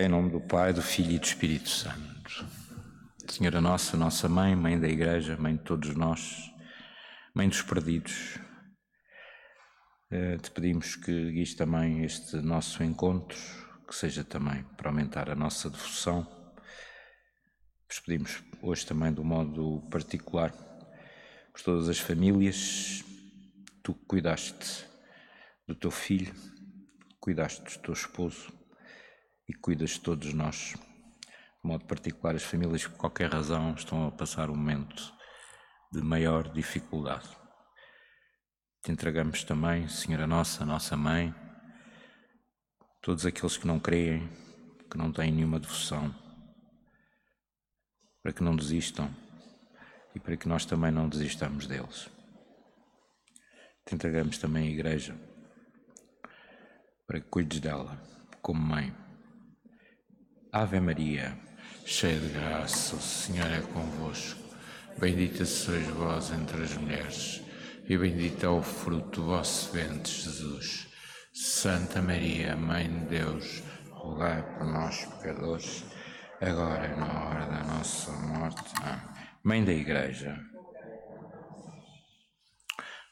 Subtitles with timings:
[0.00, 2.46] Em nome do Pai, do Filho e do Espírito Santo.
[3.28, 6.52] Senhora Nossa, nossa Mãe, Mãe da Igreja, Mãe de todos nós,
[7.34, 8.38] Mãe dos perdidos,
[10.08, 13.36] eh, te pedimos que guies também este nosso encontro,
[13.88, 16.24] que seja também para aumentar a nossa devoção.
[17.88, 20.52] Vos pedimos hoje também de um modo particular
[21.52, 23.02] por todas as famílias,
[23.82, 24.84] tu que cuidaste
[25.66, 26.32] do teu filho,
[27.18, 28.57] cuidaste do teu esposo
[29.48, 30.74] e cuidas de todos nós.
[31.62, 35.12] De modo particular, as famílias que por qualquer razão estão a passar um momento
[35.92, 37.28] de maior dificuldade.
[38.82, 41.34] Te entregamos também, Senhora Nossa, Nossa Mãe,
[43.02, 44.28] todos aqueles que não creem,
[44.90, 46.14] que não têm nenhuma devoção,
[48.22, 49.10] para que não desistam
[50.14, 52.08] e para que nós também não desistamos deles.
[53.86, 55.18] Te entregamos também a Igreja,
[57.06, 58.00] para que cuides dela
[58.42, 59.07] como mãe.
[60.58, 61.38] Ave Maria,
[61.86, 64.40] cheia de graça, o Senhor é convosco.
[64.98, 67.40] Bendita sois vós entre as mulheres,
[67.88, 70.88] e bendito é o fruto do vosso ventre, Jesus.
[71.32, 75.84] Santa Maria, Mãe de Deus, rogai por nós, pecadores,
[76.40, 78.74] agora e na hora da nossa morte.
[78.82, 79.00] Amém.
[79.44, 80.40] Mãe da Igreja.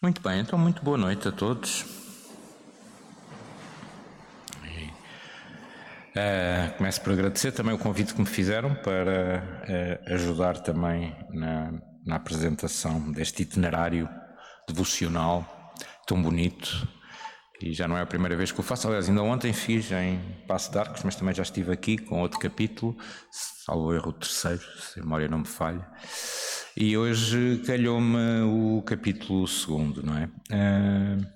[0.03, 2.05] Muito bem, então, muito boa noite a todos.
[6.17, 11.75] Uh, começo por agradecer também o convite que me fizeram para uh, ajudar também na,
[12.06, 14.09] na, apresentação deste itinerário
[14.67, 15.75] devocional
[16.06, 16.89] tão bonito.
[17.61, 18.87] E já não é a primeira vez que o faço.
[18.87, 22.39] Aliás, ainda ontem fiz em Passo de Arcos, mas também já estive aqui com outro
[22.39, 22.97] capítulo,
[23.31, 25.87] salvo erro o terceiro, se a memória não me falha.
[26.75, 30.25] E hoje calhou-me o capítulo segundo, não é?
[30.50, 31.27] Uh,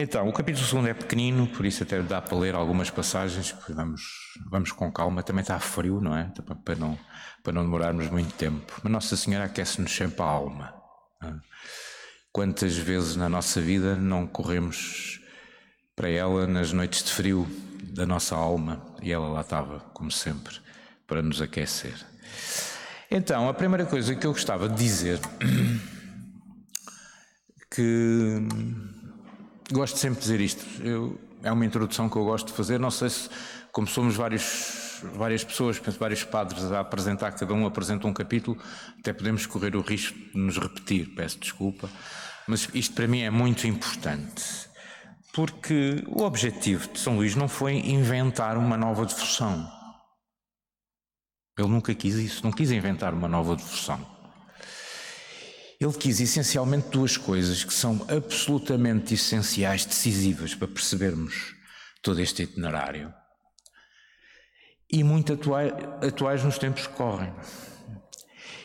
[0.00, 4.02] então, o capítulo 2 é pequenino, por isso até dá para ler algumas passagens, vamos,
[4.48, 5.24] vamos com calma.
[5.24, 6.30] Também está frio, não é?
[6.64, 6.96] Para não,
[7.42, 8.72] para não demorarmos muito tempo.
[8.80, 10.72] Mas Nossa Senhora aquece-nos sempre a alma.
[12.30, 15.20] Quantas vezes na nossa vida não corremos
[15.96, 17.44] para ela nas noites de frio
[17.92, 20.54] da nossa alma e ela lá estava, como sempre,
[21.08, 21.96] para nos aquecer.
[23.10, 25.18] Então, a primeira coisa que eu gostava de dizer
[27.68, 28.46] que
[29.70, 30.64] Gosto sempre de dizer isto.
[30.82, 32.80] Eu, é uma introdução que eu gosto de fazer.
[32.80, 33.28] Não sei se,
[33.70, 38.58] como somos vários, várias pessoas, vários padres a apresentar, cada um apresenta um capítulo,
[38.98, 41.14] até podemos correr o risco de nos repetir.
[41.14, 41.88] Peço desculpa.
[42.46, 44.68] Mas isto para mim é muito importante.
[45.34, 49.70] Porque o objetivo de São Luís não foi inventar uma nova devoção.
[51.58, 54.17] Ele nunca quis isso, não quis inventar uma nova devoção.
[55.80, 61.54] Ele quis essencialmente duas coisas que são absolutamente essenciais, decisivas para percebermos
[62.02, 63.14] todo este itinerário
[64.90, 65.72] e muito atuais,
[66.02, 67.32] atuais nos tempos que correm.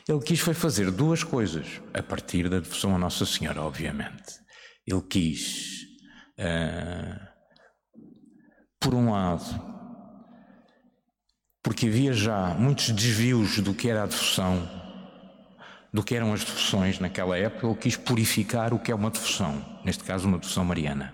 [0.07, 4.41] Ele quis foi fazer duas coisas, a partir da devoção a Nossa Senhora, obviamente.
[4.85, 5.84] Ele quis,
[6.40, 7.28] uh,
[8.80, 9.45] por um lado,
[11.62, 14.82] porque havia já muitos desvios do que era a devoção
[15.93, 19.63] do que eram as devoções naquela época, ele quis purificar o que é uma devoção,
[19.85, 21.13] neste caso uma devoção mariana.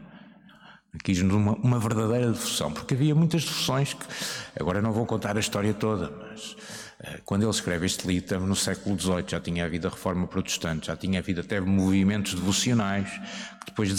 [1.03, 4.05] Quis uma, uma verdadeira devoção, porque havia muitas devoções que,
[4.59, 8.55] agora não vou contar a história toda, mas uh, quando ele escreve este livro, no
[8.55, 13.07] século XVIII, já tinha havido a reforma protestante, já tinha havido até movimentos devocionais,
[13.59, 13.93] que depois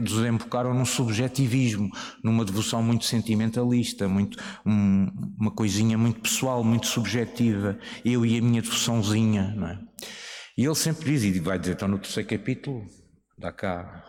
[0.00, 1.90] desembocaram num subjetivismo,
[2.22, 5.08] numa devoção muito sentimentalista, muito, um,
[5.38, 9.89] uma coisinha muito pessoal, muito subjetiva, eu e a minha devoçãozinha, não é?
[10.60, 12.86] E ele sempre diz, e vai dizer, então no terceiro capítulo,
[13.38, 14.04] dá cá.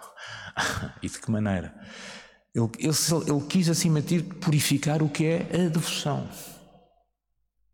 [1.02, 1.74] e de que maneira?
[2.54, 2.92] Ele, ele,
[3.26, 6.30] ele quis, acima de tudo, purificar o que é a devoção.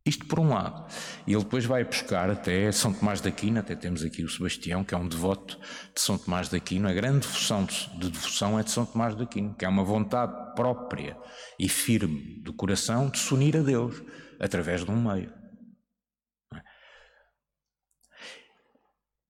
[0.05, 0.93] Isto por um lado.
[1.25, 4.83] E ele depois vai buscar até São Tomás de Aquino, até temos aqui o Sebastião,
[4.83, 5.57] que é um devoto
[5.95, 6.87] de São Tomás de Aquino.
[6.87, 9.83] A grande devoção de, de devoção é de São Tomás de Aquino, que é uma
[9.83, 11.17] vontade própria
[11.57, 14.03] e firme do coração de se unir a Deus
[14.39, 15.36] através de um meio.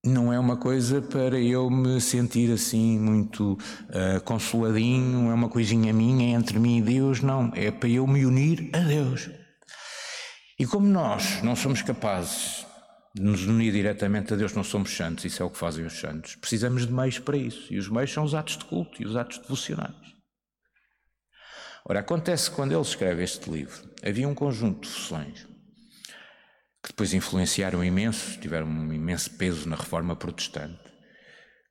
[0.07, 5.93] Não é uma coisa para eu me sentir assim muito uh, consoladinho, é uma coisinha
[5.93, 9.29] minha entre mim e Deus, não, é para eu me unir a Deus.
[10.59, 12.65] E como nós não somos capazes
[13.13, 15.99] de nos unir diretamente a Deus, não somos santos, isso é o que fazem os
[15.99, 19.05] santos, precisamos de meios para isso, e os meios são os atos de culto e
[19.05, 19.95] os atos devocionais.
[21.85, 25.56] Ora, acontece que quando ele escreve este livro, havia um conjunto de devoções
[26.87, 30.79] que depois influenciaram imenso, tiveram um imenso peso na reforma protestante,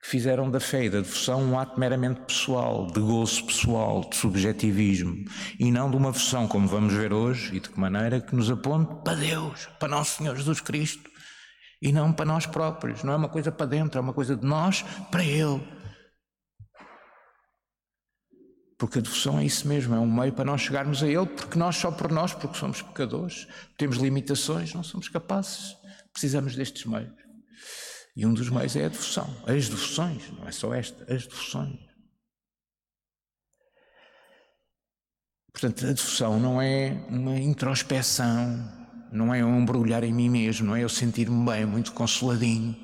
[0.03, 4.15] que fizeram da fé e da devoção um ato meramente pessoal, de gozo pessoal, de
[4.15, 5.25] subjetivismo,
[5.59, 8.51] e não de uma versão, como vamos ver hoje, e de que maneira que nos
[8.51, 11.11] aponte para Deus, para Nosso Senhor Jesus Cristo,
[11.81, 13.03] e não para nós próprios.
[13.03, 15.63] Não é uma coisa para dentro, é uma coisa de nós para Ele.
[18.79, 21.59] Porque a devoção é isso mesmo, é um meio para nós chegarmos a Ele, porque
[21.59, 25.75] nós, só por nós, porque somos pecadores, temos limitações, não somos capazes,
[26.13, 27.15] precisamos destes meios.
[28.15, 31.87] E um dos meios é a devoção, as devoções, não é só esta, as devoções.
[35.53, 38.59] Portanto, a devoção não é uma introspeção,
[39.11, 42.77] não é um embrulhar em mim mesmo, não é eu sentir-me bem, muito consoladinho.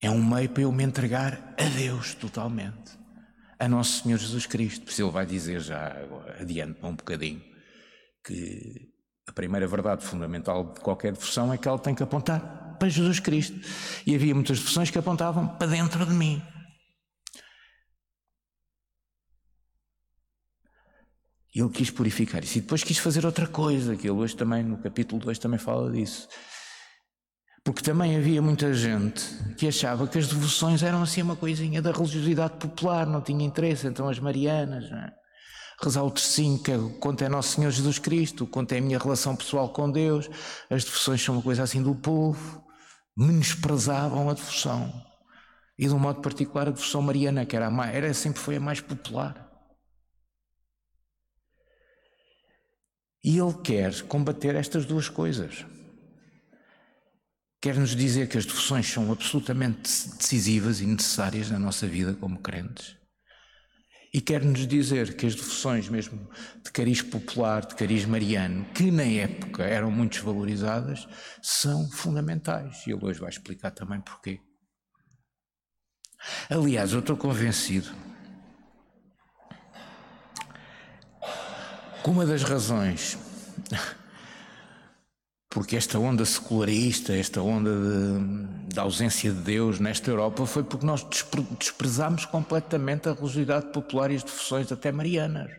[0.00, 2.98] É um meio para eu me entregar a Deus totalmente,
[3.62, 4.84] a Nosso Senhor Jesus Cristo.
[4.84, 5.96] Por isso ele vai dizer já
[6.40, 7.40] adiante um bocadinho
[8.24, 8.90] que
[9.28, 13.20] a primeira verdade fundamental de qualquer devoção é que ela tem que apontar para Jesus
[13.20, 13.56] Cristo.
[14.04, 16.42] E havia muitas versões que apontavam para dentro de mim.
[21.54, 22.58] Ele quis purificar isso.
[22.58, 25.92] E depois quis fazer outra coisa, que ele hoje também, no capítulo 2, também fala
[25.92, 26.26] disso.
[27.64, 29.24] Porque também havia muita gente
[29.56, 33.86] que achava que as devoções eram assim uma coisinha da religiosidade popular, não tinha interesse.
[33.86, 35.12] Então as Marianas, é?
[35.80, 38.98] rezar o tercinho, que é, quanto é Nosso Senhor Jesus Cristo, quanto é a minha
[38.98, 40.28] relação pessoal com Deus.
[40.68, 42.62] As devoções são uma coisa assim do povo
[43.16, 44.92] menosprezavam a devoção.
[45.78, 48.60] E de um modo particular a devoção mariana, que era, mais, era sempre foi a
[48.60, 49.50] mais popular.
[53.24, 55.64] E ele quer combater estas duas coisas.
[57.62, 62.40] Quer nos dizer que as devoções são absolutamente decisivas e necessárias na nossa vida como
[62.40, 62.96] crentes.
[64.12, 66.28] E quer-nos dizer que as devoções, mesmo
[66.64, 71.06] de cariz popular, de cariz mariano, que na época eram muito desvalorizadas,
[71.40, 72.84] são fundamentais.
[72.84, 74.40] E ele hoje vai explicar também porquê.
[76.50, 77.94] Aliás, eu estou convencido
[82.02, 83.16] que uma das razões
[85.52, 90.86] porque esta onda secularista, esta onda de, de, ausência de Deus nesta Europa foi porque
[90.86, 95.50] nós despre, desprezámos completamente a religiosidade popular e as devoções até marianas.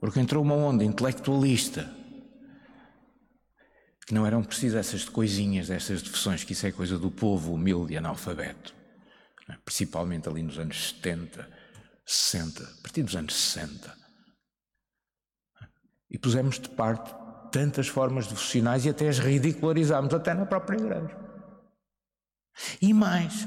[0.00, 1.92] Porque entrou uma onda intelectualista
[4.06, 7.94] que não eram precisas essas coisinhas, essas devoções, que isso é coisa do povo humilde
[7.94, 8.72] e analfabeto,
[9.50, 9.56] é?
[9.64, 11.50] principalmente ali nos anos 70,
[12.06, 13.95] 60, a partir dos anos 60
[16.10, 17.14] e pusemos de parte
[17.50, 21.16] tantas formas devocionais e até as ridicularizámos, até na própria igreja.
[22.80, 23.46] E mais.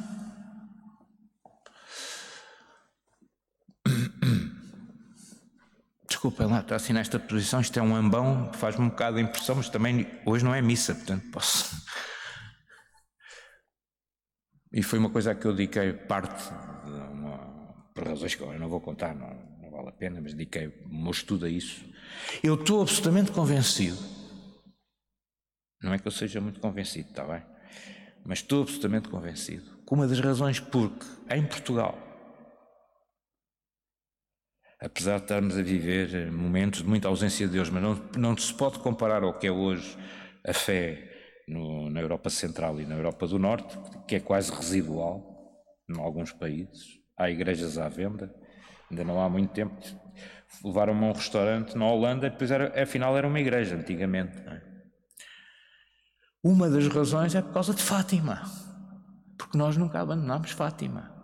[6.07, 9.55] Desculpem lá, está assim nesta posição, isto é um ambão, faz-me um bocado de impressão,
[9.55, 11.87] mas também hoje não é missa, portanto posso.
[14.71, 16.51] E foi uma coisa a que eu dediquei parte,
[17.11, 17.37] uma,
[17.93, 20.93] por razões que eu não vou contar, não, não vale a pena, mas dediquei o
[20.93, 21.88] meu estudo a isso.
[22.43, 23.97] Eu estou absolutamente convencido.
[25.81, 27.41] Não é que eu seja muito convencido, está bem?
[28.25, 31.97] Mas estou absolutamente convencido que uma das razões porque em Portugal,
[34.79, 38.53] apesar de estarmos a viver momentos de muita ausência de Deus, mas não, não se
[38.53, 39.97] pode comparar ao que é hoje
[40.45, 41.09] a fé
[41.47, 43.77] no, na Europa Central e na Europa do Norte,
[44.07, 45.25] que é quase residual
[45.89, 46.99] em alguns países.
[47.17, 48.33] Há igrejas à venda,
[48.91, 49.75] ainda não há muito tempo
[50.63, 54.37] levaram-me a um restaurante na Holanda e depois era, afinal era uma igreja antigamente.
[54.37, 54.61] É?
[56.43, 58.43] Uma das razões é por causa de Fátima,
[59.37, 61.15] porque nós nunca abandonámos Fátima.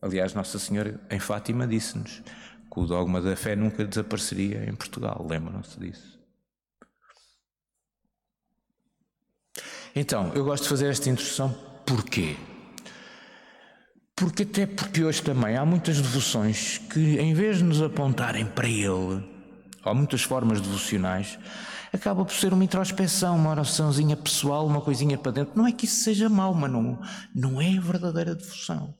[0.00, 5.26] Aliás, Nossa Senhora em Fátima disse-nos que o dogma da fé nunca desapareceria em Portugal,
[5.28, 6.18] lembram-se disso.
[9.94, 11.52] Então, eu gosto de fazer esta introdução
[11.84, 12.36] porquê?
[14.18, 18.68] Porque até porque hoje também há muitas devoções que, em vez de nos apontarem para
[18.68, 19.24] Ele,
[19.84, 21.38] há muitas formas devocionais,
[21.92, 25.52] acaba por ser uma introspeção, uma oraçãozinha pessoal, uma coisinha para dentro.
[25.56, 27.00] Não é que isso seja mau, mas não,
[27.32, 28.92] não é verdadeira devoção.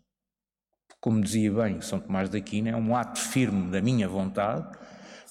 [1.01, 4.69] Como dizia bem São Tomás de Aquino, é um ato firme da minha vontade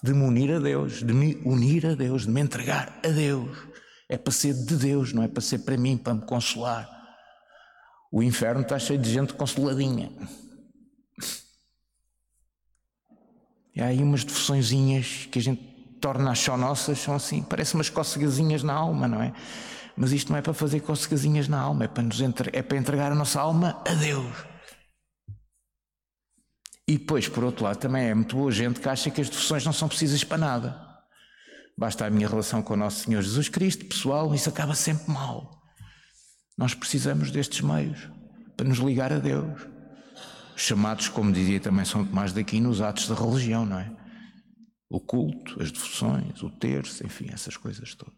[0.04, 3.58] de me unir a Deus, de me unir a Deus, de me entregar a Deus.
[4.10, 6.97] É para ser de Deus, não é para ser para mim, para me consolar.
[8.12, 10.12] O inferno está cheio de gente consoladinha.
[13.76, 15.62] E há aí umas devoçõezinhas que a gente
[16.02, 19.34] torna só nossas, são assim, parece umas cocegazinhas na alma, não é?
[19.96, 22.50] Mas isto não é para fazer cocegazinhas na alma, é para, nos entre...
[22.54, 24.34] é para entregar a nossa alma a Deus.
[26.88, 29.66] E depois, por outro lado, também é muito boa gente que acha que as devoções
[29.66, 30.88] não são precisas para nada.
[31.78, 35.57] basta a minha relação com o nosso Senhor Jesus Cristo, pessoal, isso acaba sempre mal.
[36.58, 38.10] Nós precisamos destes meios
[38.56, 39.68] para nos ligar a Deus.
[40.56, 43.96] Chamados, como dizia também São Tomás daqui, nos atos da religião, não é?
[44.90, 48.16] O culto, as devoções, o terço, enfim, essas coisas todas.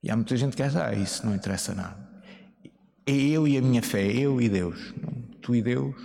[0.00, 2.08] E há muita gente que diz, ah, isso não interessa nada.
[3.04, 4.94] É eu e a minha fé, é eu e Deus.
[5.40, 5.96] Tu e Deus,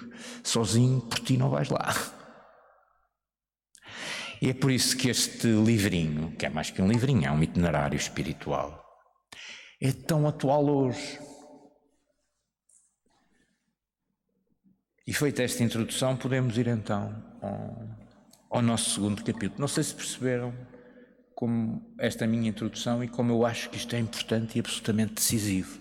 [0.43, 1.93] sozinho, por ti não vais lá.
[4.41, 7.41] E é por isso que este livrinho, que é mais que um livrinho, é um
[7.41, 8.86] itinerário espiritual,
[9.81, 11.19] é tão atual hoje.
[15.05, 19.59] E feita esta introdução, podemos ir então ao, ao nosso segundo capítulo.
[19.59, 20.53] Não sei se perceberam
[21.33, 25.79] como esta minha introdução e como eu acho que isto é importante e absolutamente decisivo.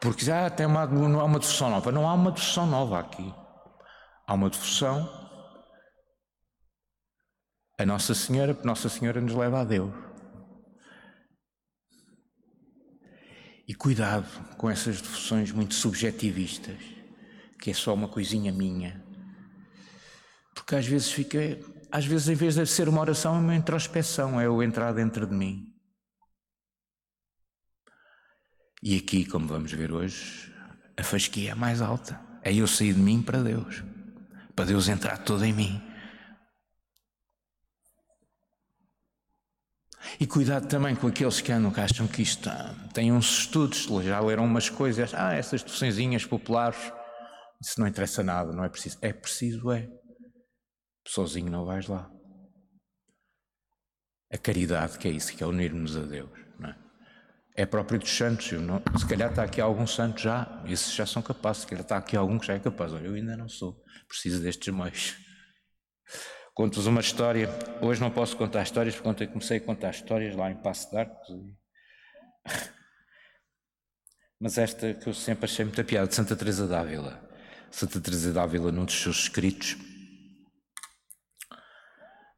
[0.00, 1.92] Porque já tem uma, não há uma devoção nova.
[1.92, 3.34] Não há uma devoção nova aqui.
[4.26, 5.28] Há uma devoção
[7.80, 10.07] a Nossa Senhora, porque Nossa Senhora nos leva a Deus.
[13.68, 16.78] E cuidado com essas devoções muito subjetivistas,
[17.60, 19.04] que é só uma coisinha minha.
[20.54, 21.38] Porque às vezes fica,
[21.92, 25.26] às vezes em vez de ser uma oração, é uma introspeção, é o entrar dentro
[25.26, 25.66] de mim.
[28.82, 30.50] E aqui, como vamos ver hoje,
[30.96, 32.18] a fasquia é mais alta.
[32.42, 33.84] É eu sair de mim para Deus,
[34.56, 35.82] para Deus entrar todo em mim.
[40.20, 42.48] E cuidado também com aqueles que andam que acham que isto
[42.94, 46.92] tem uns estudos, já leram umas coisas, ah, essas deficiências populares,
[47.60, 48.98] isso não interessa nada, não é preciso.
[49.02, 49.88] É preciso, é.
[51.06, 52.10] Sozinho não vais lá.
[54.32, 56.78] A caridade, que é isso, que é unir-nos a Deus, não é?
[57.56, 58.52] É próprio dos santos.
[58.52, 61.96] Não, se calhar está aqui algum santo já, esses já são capazes, se calhar está
[61.96, 62.92] aqui algum que já é capaz.
[62.92, 65.16] Olha, eu ainda não sou, preciso destes meios.
[66.58, 67.48] Conto-vos uma história.
[67.80, 70.96] Hoje não posso contar histórias, porque ontem comecei a contar histórias lá em Passo de
[70.96, 71.28] Arcos.
[74.42, 77.22] Mas esta que eu sempre achei muita piada, de Santa Teresa d'Ávila.
[77.70, 79.76] Santa Teresa d'Ávila, num dos seus escritos,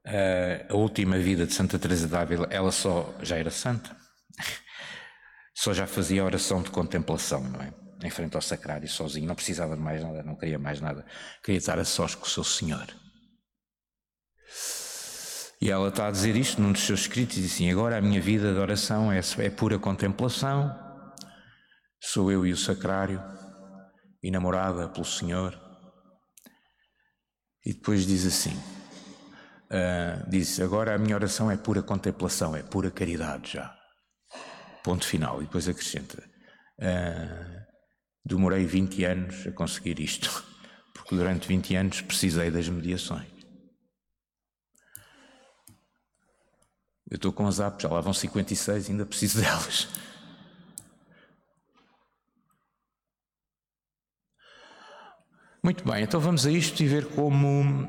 [0.04, 3.96] eh, a última vida de Santa Teresa d'Ávila, ela só já era santa,
[5.56, 7.72] só já fazia oração de contemplação, não é?
[8.04, 11.06] Em frente ao sacrário, sozinho, não precisava de mais nada, não queria mais nada,
[11.42, 13.00] queria estar a sós com o seu Senhor.
[15.61, 18.00] E ela está a dizer isto num dos seus escritos, e diz assim: Agora a
[18.00, 20.75] minha vida de oração é, é pura contemplação,
[22.00, 23.23] sou eu e o sacrário,
[24.23, 25.59] enamorada pelo Senhor.
[27.64, 28.57] E depois diz assim:
[29.71, 33.76] uh, Diz, agora a minha oração é pura contemplação, é pura caridade já.
[34.83, 35.43] Ponto final.
[35.43, 36.23] E depois acrescenta:
[36.81, 37.61] uh,
[38.25, 40.43] Demorei 20 anos a conseguir isto,
[40.95, 43.29] porque durante 20 anos precisei das mediações.
[47.11, 49.88] Eu estou com as apps, já lá vão 56, ainda preciso delas.
[55.62, 57.87] Muito bem, então vamos a isto e ver como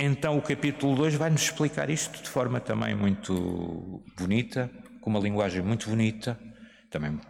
[0.00, 4.68] então o capítulo 2 vai nos explicar isto de forma também muito bonita,
[5.00, 6.36] com uma linguagem muito bonita,
[6.90, 7.20] também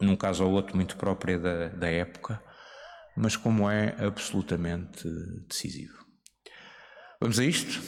[0.00, 2.40] num caso ou outro muito própria da, da época,
[3.16, 5.08] mas como é absolutamente
[5.48, 6.04] decisivo.
[7.20, 7.82] Vamos a isto?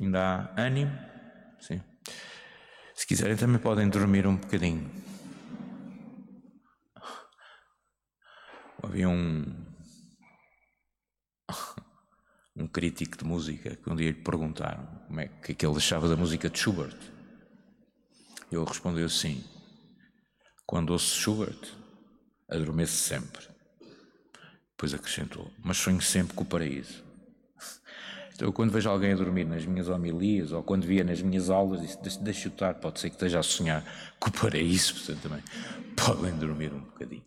[0.00, 0.96] Ainda há ânimo?
[1.60, 1.82] Sim.
[3.04, 4.90] Se quiserem, também podem dormir um bocadinho.
[8.82, 9.44] Havia um,
[12.56, 16.08] um crítico de música que um dia lhe perguntaram como é que, que ele achava
[16.08, 16.96] da música de Schubert.
[18.50, 19.44] Ele respondeu assim:
[20.64, 21.74] Quando ouço Schubert,
[22.48, 23.46] adormeço sempre.
[24.70, 27.04] Depois acrescentou: Mas sonho sempre com o paraíso.
[28.34, 31.96] Então, quando vejo alguém a dormir nas minhas homilias ou quando via nas minhas aulas,
[32.02, 33.84] disse, deixa estar, pode ser que esteja a sonhar
[34.18, 35.42] com o paraíso, portanto também
[35.94, 37.24] podem dormir um bocadinho.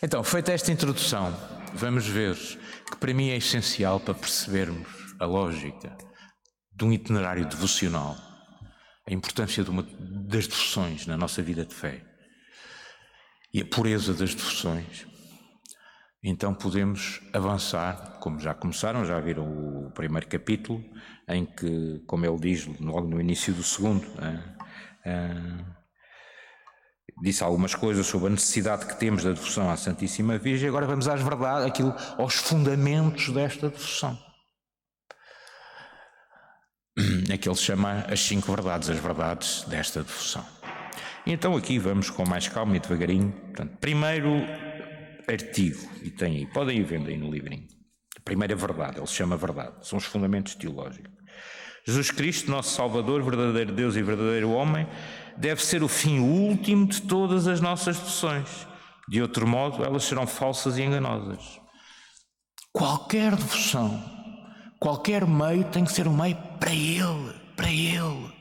[0.00, 1.34] Então, feita esta introdução,
[1.74, 4.86] vamos ver que para mim é essencial para percebermos
[5.18, 5.96] a lógica
[6.72, 8.16] de um itinerário devocional,
[9.08, 12.00] a importância de uma, das devoções na nossa vida de fé
[13.52, 15.06] e a pureza das devoções
[16.26, 20.82] então podemos avançar, como já começaram, já viram o primeiro capítulo,
[21.28, 24.06] em que, como ele diz logo no início do segundo,
[27.22, 31.06] disse algumas coisas sobre a necessidade que temos da devoção à Santíssima Virgem, agora vamos
[31.08, 34.18] às verdades, aquilo, aos fundamentos desta devoção.
[37.28, 40.46] É que ele chama as cinco verdades, as verdades desta devoção.
[41.26, 43.32] Então aqui vamos com mais calma e devagarinho.
[43.32, 44.28] Portanto, primeiro
[45.28, 47.66] artigo, e tem aí, podem ir vendo aí no livrinho.
[48.16, 51.12] A primeira verdade, ele se chama verdade, são os fundamentos teológicos.
[51.86, 54.86] Jesus Cristo, nosso Salvador, verdadeiro Deus e verdadeiro homem,
[55.36, 58.66] deve ser o fim último de todas as nossas devoções.
[59.06, 61.60] De outro modo, elas serão falsas e enganosas.
[62.72, 64.02] Qualquer devoção,
[64.80, 68.32] qualquer meio tem que ser um meio para Ele, para Ele.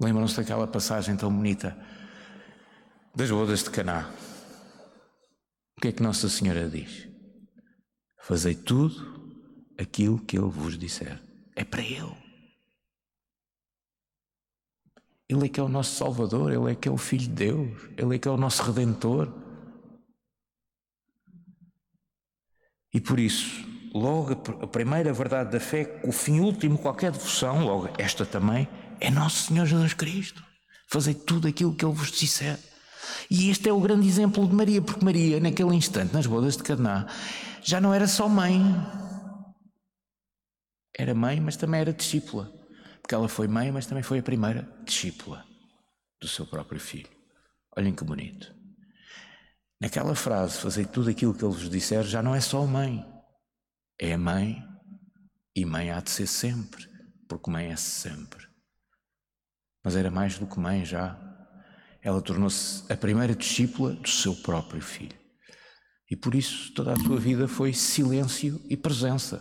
[0.00, 1.78] Lembram-se daquela passagem tão bonita
[3.14, 4.10] das bodas de Caná?
[5.76, 7.08] O que é que Nossa Senhora diz?
[8.20, 9.40] Fazei tudo
[9.78, 11.20] aquilo que Ele vos disser.
[11.56, 12.16] É para Ele.
[15.28, 17.82] Ele é que é o nosso Salvador, Ele é que é o Filho de Deus,
[17.96, 19.32] Ele é que é o nosso Redentor.
[22.94, 27.64] E por isso, logo a primeira verdade da fé, o fim último de qualquer devoção,
[27.64, 28.68] logo esta também,
[29.00, 30.44] é Nosso Senhor Jesus Cristo.
[30.86, 32.58] Fazei tudo aquilo que Ele vos disser.
[33.30, 36.62] E este é o grande exemplo de Maria, porque Maria, naquele instante, nas bodas de
[36.62, 37.06] Caná,
[37.62, 38.60] já não era só mãe.
[40.96, 42.52] Era mãe, mas também era discípula.
[43.00, 45.44] Porque ela foi mãe, mas também foi a primeira discípula
[46.20, 47.08] do seu próprio filho.
[47.76, 48.54] Olhem que bonito.
[49.80, 53.04] Naquela frase, fazei tudo aquilo que ele vos disser, já não é só mãe.
[53.98, 54.62] É mãe
[55.56, 56.88] e mãe há de ser sempre,
[57.28, 58.46] porque mãe é sempre.
[59.84, 61.18] Mas era mais do que mãe já.
[62.02, 65.16] Ela tornou-se a primeira discípula do seu próprio filho.
[66.10, 69.40] E por isso toda a sua vida foi silêncio e presença.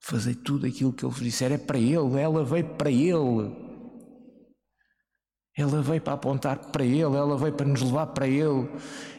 [0.00, 1.52] Fazei tudo aquilo que ele vos disser.
[1.52, 3.68] É para ele, ela veio para ele.
[5.56, 8.68] Ela veio para apontar para ele, ela veio para nos levar para ele.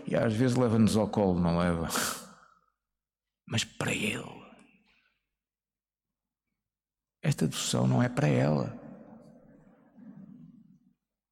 [0.08, 1.88] E às vezes leva-nos ao colo, não leva?
[3.48, 4.41] Mas para ele.
[7.22, 8.80] Esta devoção não é para ela.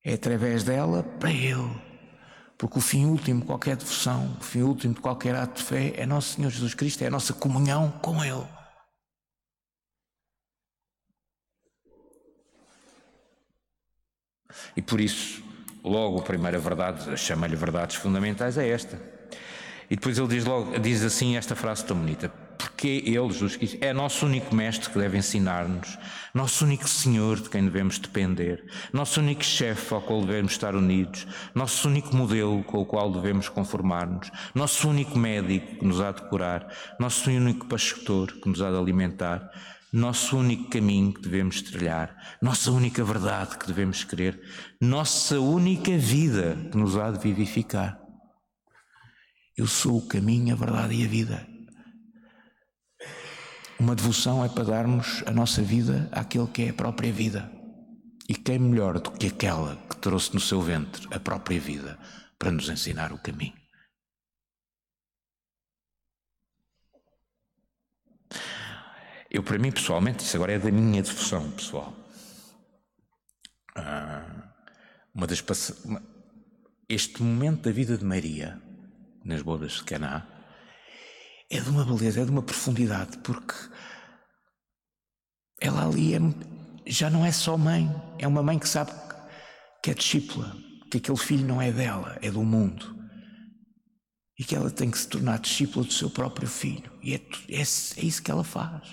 [0.05, 1.89] É através dela para ele.
[2.58, 5.93] Porque o fim último de qualquer devoção, o fim último de qualquer ato de fé
[5.96, 8.46] é Nosso Senhor Jesus Cristo, é a nossa comunhão com Ele.
[14.75, 15.43] E por isso,
[15.84, 18.99] logo a primeira verdade, chama-lhe verdades fundamentais, é esta.
[19.89, 23.78] E depois ele diz logo, diz assim esta frase tão bonita: porque ele, Jesus Cristo,
[23.80, 25.98] é nosso único mestre que deve ensinar-nos,
[26.34, 31.26] nosso único Senhor de quem devemos depender, nosso único chefe ao qual devemos estar unidos,
[31.56, 36.22] nosso único modelo com o qual devemos conformar-nos, nosso único médico que nos há de
[36.28, 36.67] curar,
[37.00, 39.50] nosso único pastor que nos há de alimentar,
[39.93, 44.38] nosso único caminho que devemos trilhar, nossa única verdade que devemos querer,
[44.82, 47.98] nossa única vida que nos há de vivificar.
[49.58, 51.48] Eu sou o caminho, a verdade e a vida.
[53.79, 57.49] Uma devoção é para darmos a nossa vida àquele que é a própria vida.
[58.27, 61.97] E quem melhor do que aquela que trouxe no seu ventre a própria vida
[62.37, 63.57] para nos ensinar o caminho?
[69.31, 71.95] Eu, para mim, pessoalmente, isso agora é da minha devoção pessoal.
[73.75, 74.51] Ah,
[75.13, 75.41] uma das
[76.89, 78.61] este momento da vida de Maria,
[79.23, 80.38] nas bodas de Caná,
[81.49, 83.55] é de uma beleza, é de uma profundidade, porque
[85.62, 86.19] ela ali é,
[86.85, 88.91] já não é só mãe, é uma mãe que sabe
[89.83, 90.55] que é discípula,
[90.91, 92.97] que aquele filho não é dela, é do mundo.
[94.38, 96.89] E que ela tem que se tornar discípula do seu próprio filho.
[97.03, 97.17] E é,
[97.49, 98.88] é, é isso que ela faz.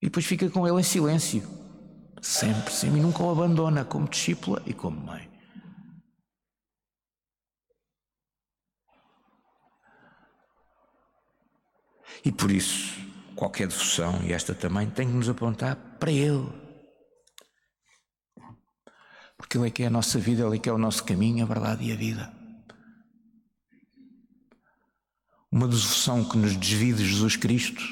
[0.00, 1.42] E depois fica com ele em silêncio.
[2.22, 3.00] Sempre, sempre.
[3.00, 5.28] E nunca o abandona como discípula e como mãe.
[12.24, 12.94] E por isso,
[13.34, 16.48] qualquer devoção, e esta também, tem que nos apontar para Ele.
[19.36, 21.44] Porque Ele é que é a nossa vida, Ele é que é o nosso caminho,
[21.44, 22.32] a verdade e a vida.
[25.50, 27.82] Uma devoção que nos desvie de Jesus Cristo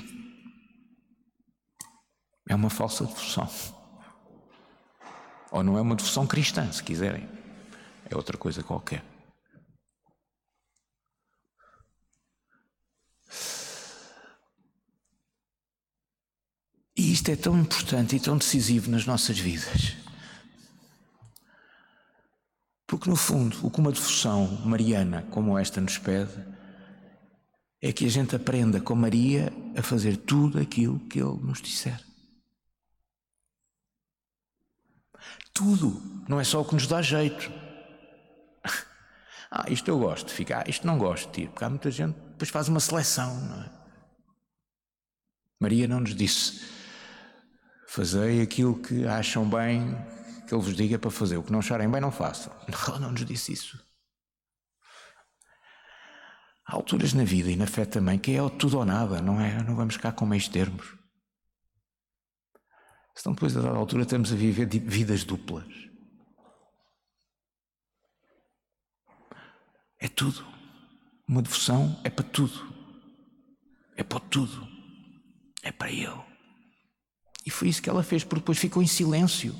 [2.48, 3.48] é uma falsa devoção.
[5.50, 7.28] Ou não é uma devoção cristã, se quiserem.
[8.10, 9.04] É outra coisa qualquer.
[16.96, 19.94] E isto é tão importante e tão decisivo nas nossas vidas.
[22.88, 26.44] Porque, no fundo, o que uma devoção mariana como esta nos pede
[27.81, 32.05] é que a gente aprenda com Maria a fazer tudo aquilo que Ele nos disser.
[35.53, 36.03] Tudo.
[36.29, 37.48] Não é só o que nos dá jeito.
[39.57, 42.29] Ah, isto eu gosto de ficar, isto não gosto ir, porque há muita gente que
[42.31, 43.70] depois faz uma seleção, não é?
[45.61, 46.73] Maria não nos disse,
[47.94, 49.94] fazei aquilo que acham bem
[50.48, 52.52] que Ele vos diga para fazer, o que não acharem bem não façam.
[52.88, 53.83] Ela não nos disse isso.
[56.66, 59.62] Há alturas na vida e na fé também que é tudo ou nada, não é?
[59.62, 60.96] Não vamos ficar com meios termos.
[63.14, 65.72] Senão depois, a dada altura, estamos a viver vidas duplas.
[70.00, 70.44] É tudo.
[71.28, 72.74] Uma devoção é para tudo.
[73.96, 74.66] É para tudo.
[75.62, 76.34] É para Ele.
[77.44, 79.54] E foi isso que ela fez, porque depois ficou em silêncio.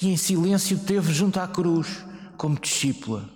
[0.00, 2.04] E em silêncio teve junto à cruz,
[2.36, 3.28] como discípula.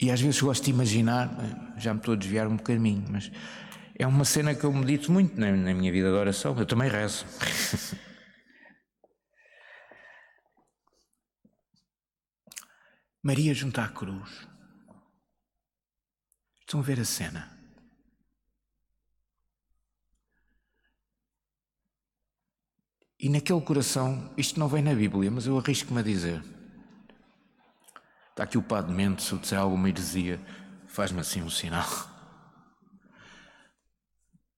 [0.00, 1.30] E às vezes gosto de imaginar,
[1.78, 3.30] já me estou a desviar um bocadinho, mas
[3.96, 6.58] é uma cena que eu medito muito na, na minha vida de oração.
[6.58, 7.24] Eu também rezo.
[13.22, 14.48] Maria junto à cruz.
[16.60, 17.61] Estão a ver a cena?
[23.22, 26.42] E naquele coração, isto não vem na Bíblia, mas eu arrisco-me a dizer.
[28.30, 30.44] Está aqui o Padre Mendes, se eu disser alguma heresia,
[30.88, 31.88] faz-me assim um sinal.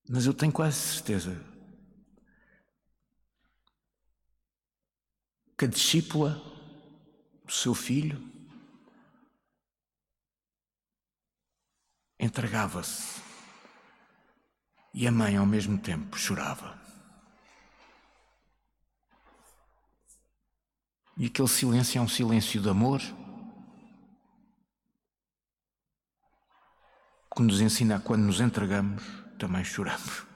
[0.08, 1.44] Mas eu tenho quase certeza
[5.58, 6.30] que a discípula
[7.44, 8.18] do seu filho
[12.18, 13.20] entregava-se
[14.94, 16.83] e a mãe ao mesmo tempo chorava.
[21.16, 23.00] E aquele silêncio é um silêncio de amor
[27.34, 29.02] que nos ensina quando nos entregamos
[29.38, 30.26] também choramos.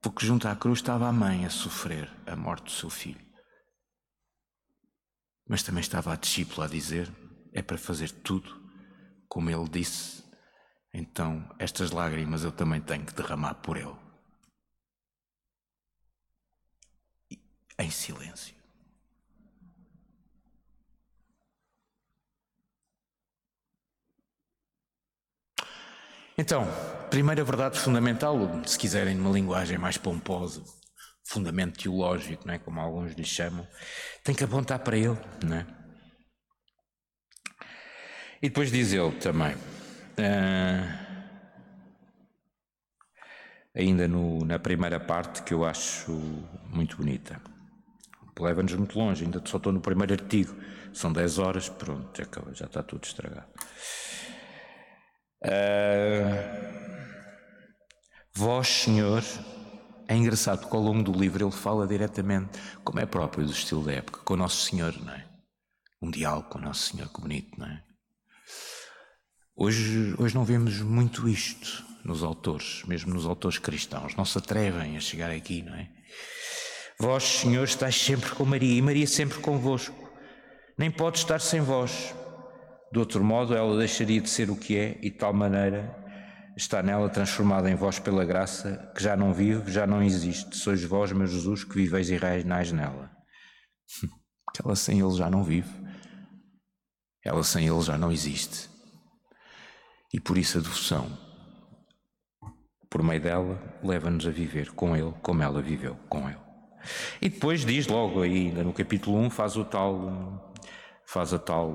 [0.00, 3.24] Porque junto à cruz estava a mãe a sofrer a morte do seu filho.
[5.48, 7.10] Mas também estava a discípula a dizer:
[7.52, 8.60] é para fazer tudo
[9.28, 10.22] como ele disse,
[10.92, 14.01] então estas lágrimas eu também tenho que derramar por ele.
[17.82, 18.54] Em silêncio.
[26.36, 26.66] Então,
[27.10, 30.64] primeira verdade fundamental, se quiserem numa linguagem mais pomposa,
[31.24, 32.58] fundamento teológico, não é?
[32.58, 33.66] como alguns lhe chamam,
[34.24, 35.18] tem que apontar para ele.
[35.44, 35.66] Não é?
[38.40, 41.02] E depois diz ele também, uh,
[43.74, 46.10] ainda no, na primeira parte, que eu acho
[46.70, 47.40] muito bonita
[48.38, 50.54] leva-nos muito longe, ainda só estou no primeiro artigo,
[50.92, 53.46] são 10 horas, pronto, já, acaba, já está tudo estragado.
[55.44, 56.62] Uh,
[58.34, 59.22] vós, Senhor,
[60.08, 63.84] é engraçado porque ao longo do livro ele fala diretamente, como é próprio do estilo
[63.84, 65.26] da época, com o Nosso Senhor, não é?
[66.00, 67.82] Um diálogo com o Nosso Senhor, que bonito, não é?
[69.54, 74.96] Hoje, hoje não vemos muito isto nos autores, mesmo nos autores cristãos, não se atrevem
[74.96, 75.88] a chegar aqui, não é?
[77.02, 80.08] Vós, Senhor, estáis sempre com Maria e Maria sempre convosco.
[80.78, 82.14] Nem pode estar sem vós.
[82.92, 86.00] De outro modo, ela deixaria de ser o que é e de tal maneira
[86.56, 90.56] está nela transformada em vós pela graça, que já não vive, já não existe.
[90.56, 93.10] Sois vós, meu Jesus, que viveis e reinais nela.
[94.64, 95.72] Ela sem ele já não vive.
[97.24, 98.70] Ela sem ele já não existe.
[100.14, 101.18] E por isso a devoção,
[102.88, 106.51] por meio dela, leva-nos a viver com ele como ela viveu com ele.
[107.20, 110.54] E depois diz logo ainda no capítulo 1 faz o tal
[111.04, 111.74] faz a tal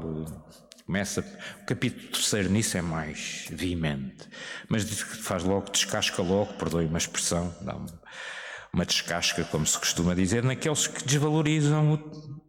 [0.86, 1.22] começa
[1.62, 4.28] o capítulo terceiro nisso é mais veemente
[4.70, 8.02] mas faz logo descasca logo perdoe uma expressão dá uma,
[8.74, 12.02] uma descasca como se costuma dizer naqueles que desvalorizam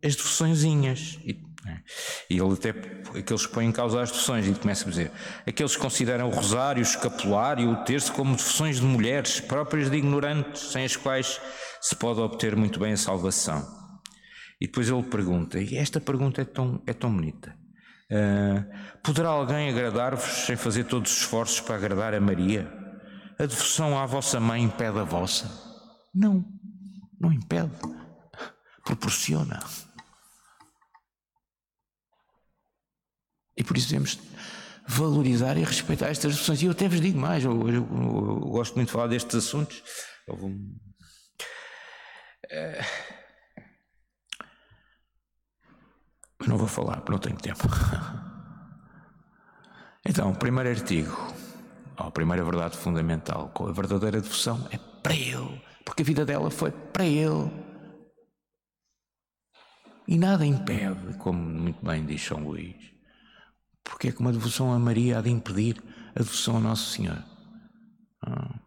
[0.03, 1.48] as devoçõezinhas e?
[2.29, 2.71] E ele até
[3.19, 5.11] aqueles que põem em causa as devoções e começa a dizer
[5.47, 9.97] aqueles que consideram o rosário, o escapulário, o terço como devoções de mulheres próprias de
[9.97, 11.41] ignorantes sem as quais
[11.81, 13.67] se pode obter muito bem a salvação.
[14.61, 17.55] E depois ele pergunta, e esta pergunta é tão, é tão bonita:
[18.11, 22.71] uh, Poderá alguém agradar-vos sem fazer todos os esforços para agradar a Maria?
[23.39, 25.49] A devoção à vossa mãe impede a vossa?
[26.13, 26.45] Não,
[27.21, 27.71] não impede,
[28.85, 29.61] proporciona.
[33.59, 34.19] E por isso devemos
[34.87, 36.63] valorizar e respeitar estas devoções.
[36.63, 39.35] E eu até vos digo mais, eu, eu, eu, eu gosto muito de falar destes
[39.35, 39.83] assuntos.
[40.29, 40.79] Um,
[42.49, 42.81] é...
[46.47, 47.69] Não vou falar, porque não tenho tempo.
[50.07, 51.15] Então, primeiro artigo,
[51.95, 56.51] a primeira verdade fundamental, com a verdadeira devoção é para Ele, porque a vida dela
[56.51, 57.51] foi para Ele.
[60.07, 62.98] E nada impede, como muito bem diz São Luís,
[63.89, 65.83] porque é que uma devoção a Maria há de impedir
[66.15, 67.25] a devoção a Nosso Senhor?
[68.25, 68.61] Não,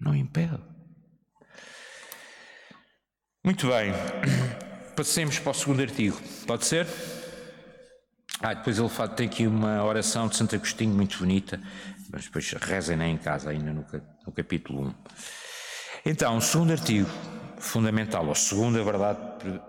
[0.00, 0.60] não impede.
[3.42, 3.92] Muito bem.
[4.94, 6.20] passemos para o segundo artigo.
[6.46, 6.86] Pode ser?
[8.40, 11.60] Ah, depois ele fala, tem aqui uma oração de Santo Agostinho muito bonita,
[12.10, 13.86] mas depois rezem em casa, ainda no,
[14.26, 14.94] no capítulo 1.
[16.06, 17.08] Então, o segundo artigo
[17.58, 19.18] fundamental, ou segunda verdade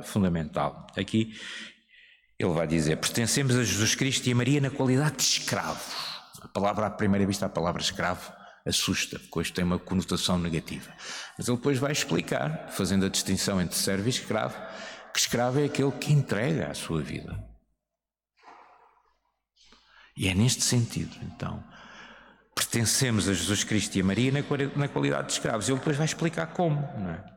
[0.03, 0.87] fundamental.
[0.97, 1.33] Aqui
[2.39, 5.93] ele vai dizer: pertencemos a Jesus Cristo e a Maria na qualidade de escravos.
[6.41, 8.31] A palavra, à primeira vista, a palavra escravo
[8.65, 10.91] assusta, porque hoje tem uma conotação negativa.
[11.37, 14.57] Mas ele depois vai explicar, fazendo a distinção entre servo e escravo,
[15.13, 17.37] que escravo é aquele que entrega a sua vida.
[20.17, 21.63] E é neste sentido, então,
[22.55, 24.31] pertencemos a Jesus Cristo e a Maria
[24.75, 25.67] na qualidade de escravos.
[25.67, 27.34] Ele depois vai explicar como, não é?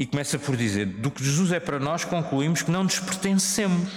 [0.00, 3.92] E começa por dizer: do que Jesus é para nós, concluímos que não nos pertencemos.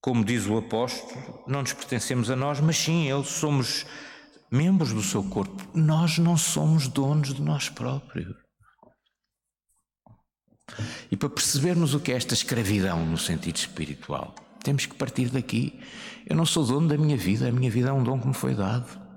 [0.00, 3.86] Como diz o apóstolo, não nos pertencemos a nós, mas sim, ele somos
[4.50, 5.68] membros do seu corpo.
[5.72, 8.34] Nós não somos donos de nós próprios.
[11.12, 14.34] E para percebermos o que é esta escravidão no sentido espiritual,
[14.64, 15.78] temos que partir daqui.
[16.26, 18.34] Eu não sou dono da minha vida, a minha vida é um dom que me
[18.34, 19.09] foi dado.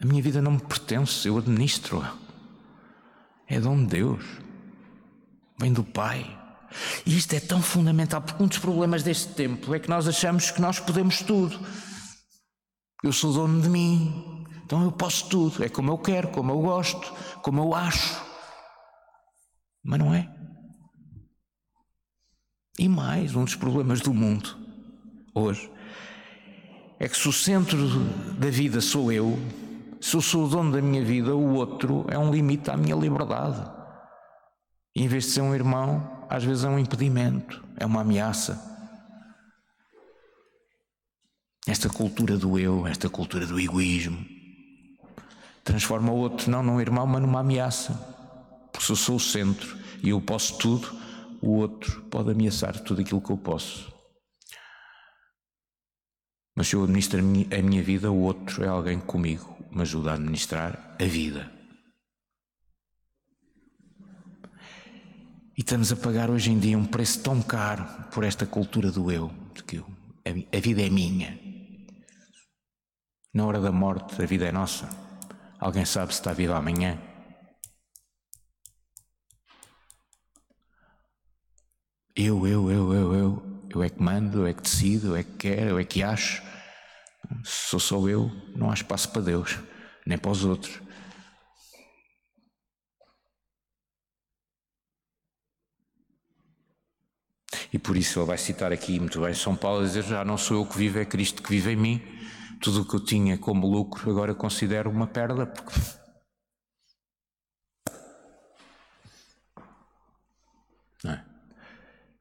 [0.00, 2.14] A minha vida não me pertence, eu administro-a.
[3.46, 4.24] É dom de Deus.
[5.58, 6.38] Vem do Pai.
[7.04, 10.50] E isto é tão fundamental, porque um dos problemas deste tempo é que nós achamos
[10.50, 11.58] que nós podemos tudo.
[13.02, 15.64] Eu sou dono de mim, então eu posso tudo.
[15.64, 18.24] É como eu quero, como eu gosto, como eu acho.
[19.84, 20.32] Mas não é.
[22.78, 24.56] E mais, um dos problemas do mundo
[25.34, 25.70] hoje
[26.98, 27.88] é que se o centro
[28.38, 29.38] da vida sou eu,
[30.00, 32.96] se eu sou o dono da minha vida, o outro é um limite à minha
[32.96, 33.62] liberdade.
[34.96, 38.58] Em vez de ser um irmão, às vezes é um impedimento, é uma ameaça.
[41.66, 44.24] Esta cultura do eu, esta cultura do egoísmo,
[45.62, 47.92] transforma o outro não num irmão, mas numa ameaça.
[48.72, 50.88] Porque se eu sou o centro e eu posso tudo,
[51.42, 53.92] o outro pode ameaçar tudo aquilo que eu posso.
[56.54, 60.14] Mas se eu administro a minha, vida, o outro é alguém comigo me ajuda a
[60.14, 61.50] administrar a vida.
[65.56, 69.10] E estamos a pagar hoje em dia um preço tão caro por esta cultura do
[69.10, 69.86] eu, de que eu,
[70.26, 71.38] a, a vida é minha.
[73.32, 74.88] Na hora da morte, a vida é nossa.
[75.58, 76.98] Alguém sabe se está vivo amanhã?
[82.16, 85.22] Eu, eu, eu, eu, eu, eu é que mando, eu é que decido, eu é
[85.22, 86.42] que quero, eu é que acho.
[87.44, 89.58] Se sou só eu, não há espaço para Deus,
[90.06, 90.80] nem para os outros.
[97.72, 100.36] E por isso ele vai citar aqui muito bem São Paulo a dizer: Já não
[100.36, 102.02] sou eu que vivo, é Cristo que vive em mim.
[102.60, 105.78] Tudo o que eu tinha como lucro agora considero uma perda, porque.
[111.04, 111.24] Não é?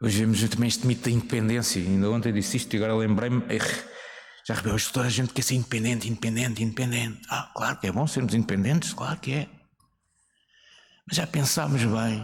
[0.02, 1.82] Hoje vemos também este mito da independência.
[1.82, 3.44] Ainda ontem disse isto e agora lembrei-me.
[4.48, 7.22] Já reparou, hoje toda a gente quer ser independente, independente, independente.
[7.30, 9.50] Ah, claro que é bom sermos independentes, claro que é.
[11.06, 12.24] Mas já pensámos bem.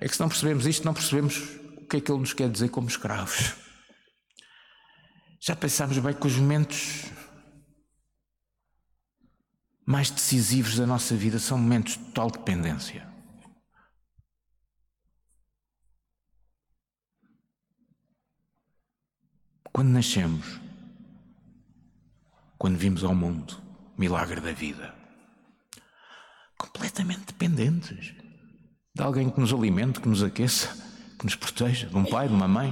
[0.00, 1.36] É que se não percebemos isto, não percebemos
[1.76, 3.52] o que é que ele nos quer dizer como escravos.
[5.40, 7.04] Já pensámos bem que os momentos
[9.84, 13.11] mais decisivos da nossa vida são momentos de total dependência.
[19.72, 20.60] Quando nascemos,
[22.58, 23.56] quando vimos ao mundo,
[23.96, 24.94] milagre da vida,
[26.58, 28.14] completamente dependentes
[28.94, 30.68] de alguém que nos alimente, que nos aqueça,
[31.18, 32.70] que nos proteja, de um pai, de uma mãe,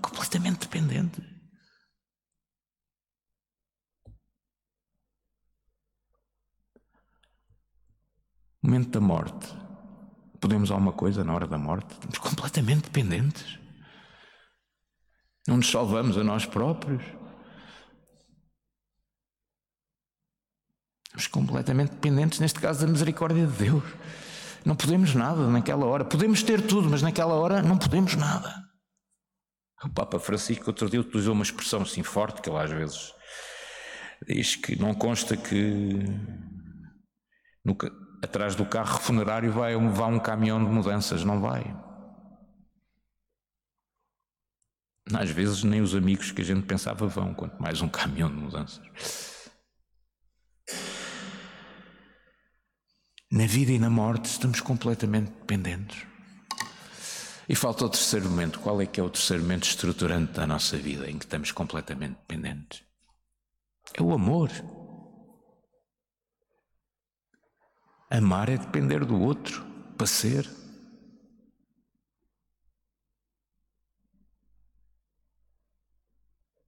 [0.00, 1.24] completamente dependentes.
[8.62, 9.48] Momento da morte,
[10.40, 13.61] podemos alguma coisa na hora da morte, estamos completamente dependentes.
[15.46, 17.02] Não nos salvamos a nós próprios.
[21.06, 23.84] Estamos completamente dependentes, neste caso, da misericórdia de Deus.
[24.64, 26.04] Não podemos nada naquela hora.
[26.04, 28.54] Podemos ter tudo, mas naquela hora não podemos nada.
[29.84, 33.12] O Papa Francisco outro dia utilizou uma expressão assim forte que ele às vezes
[34.26, 36.04] diz que não consta que
[37.64, 37.76] no,
[38.22, 41.24] atrás do carro funerário vai, vai um caminhão de mudanças.
[41.24, 41.64] Não vai.
[45.12, 48.36] Às vezes nem os amigos que a gente pensava vão, quanto mais um caminhão de
[48.36, 48.80] mudanças.
[53.30, 56.06] Na vida e na morte estamos completamente dependentes.
[57.48, 58.60] E falta o terceiro momento.
[58.60, 62.16] Qual é que é o terceiro momento estruturante da nossa vida em que estamos completamente
[62.16, 62.82] dependentes?
[63.94, 64.50] É o amor.
[68.10, 69.64] Amar é depender do outro
[69.96, 70.48] para ser.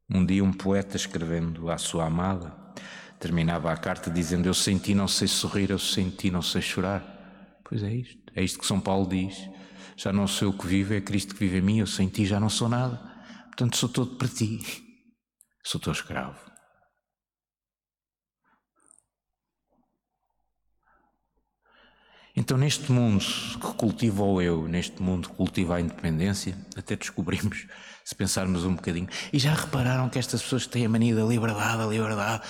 [0.08, 2.54] Um dia, um poeta escrevendo à sua amada,
[3.18, 7.02] terminava a carta dizendo: Eu senti, não sei sorrir, eu senti, não sei chorar.
[7.64, 9.48] Pois é isto, é isto que São Paulo diz.
[9.96, 12.26] Já não sou eu que vivo, é Cristo que vive em mim, eu sem ti
[12.26, 12.96] já não sou nada.
[13.46, 14.60] Portanto, sou todo para ti.
[15.62, 16.38] Sou teu escravo.
[22.36, 27.66] Então, neste mundo que cultiva o eu, neste mundo que cultiva a independência, até descobrimos,
[28.04, 31.82] se pensarmos um bocadinho, e já repararam que estas pessoas têm a mania da liberdade,
[31.82, 32.42] a liberdade,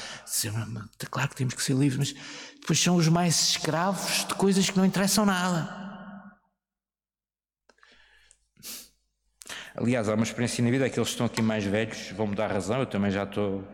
[1.10, 2.22] claro que temos que ser livres, mas
[2.60, 5.84] depois são os mais escravos de coisas que não interessam nada.
[9.76, 12.80] Aliás, há uma experiência na vida, aqueles que estão aqui mais velhos vão-me dar razão,
[12.80, 13.64] eu também já estou,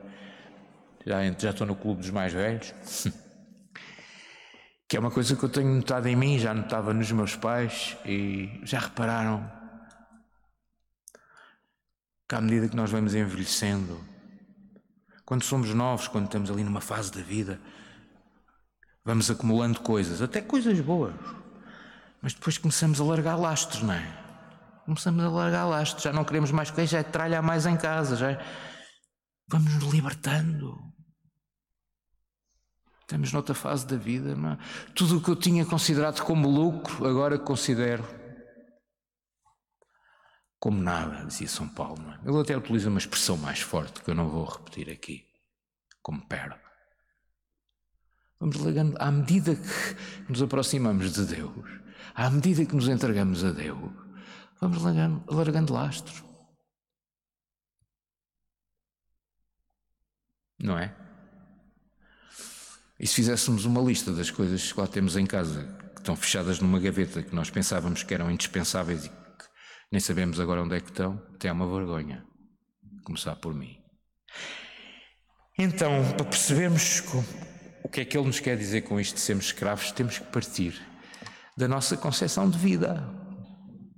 [1.07, 2.75] já, já estou no clube dos mais velhos.
[4.89, 7.97] que é uma coisa que eu tenho notado em mim, já notava nos meus pais
[8.05, 9.60] e já repararam
[12.31, 14.01] que à medida que nós vamos envelhecendo,
[15.25, 17.61] quando somos novos, quando estamos ali numa fase da vida,
[19.05, 21.13] vamos acumulando coisas, até coisas boas,
[22.23, 24.07] mas depois começamos a largar lastros, não é?
[24.85, 28.15] Começamos a largar lastros, já não queremos mais coisas, já é tralha mais em casa,
[28.15, 28.47] já é...
[29.49, 30.79] vamos nos libertando.
[33.01, 34.37] Estamos noutra fase da vida.
[34.37, 34.59] Não é?
[34.95, 38.20] Tudo o que eu tinha considerado como lucro, agora considero
[40.61, 42.01] como nada, dizia São Paulo.
[42.03, 42.19] Não é?
[42.25, 45.27] Ele até utiliza uma expressão mais forte que eu não vou repetir aqui,
[46.03, 46.61] como perda.
[48.39, 51.67] Vamos ligando, à medida que nos aproximamos de Deus,
[52.15, 53.91] à medida que nos entregamos a Deus,
[54.61, 56.23] vamos largando, largando lastros.
[60.59, 60.95] Não é?
[62.99, 66.61] E se fizéssemos uma lista das coisas que lá temos em casa, que estão fechadas
[66.61, 69.20] numa gaveta, que nós pensávamos que eram indispensáveis e
[69.91, 72.25] nem sabemos agora onde é que estão, até é uma vergonha.
[73.05, 73.77] Começar por mim.
[75.59, 77.03] Então, para percebermos
[77.83, 80.25] o que é que ele nos quer dizer com isto de sermos escravos, temos que
[80.27, 80.81] partir
[81.57, 83.07] da nossa concepção de vida,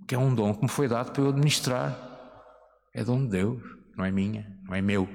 [0.08, 1.96] que é um dom que me foi dado para eu administrar.
[2.94, 3.62] É dom de Deus,
[3.96, 5.08] não é minha, não é meu.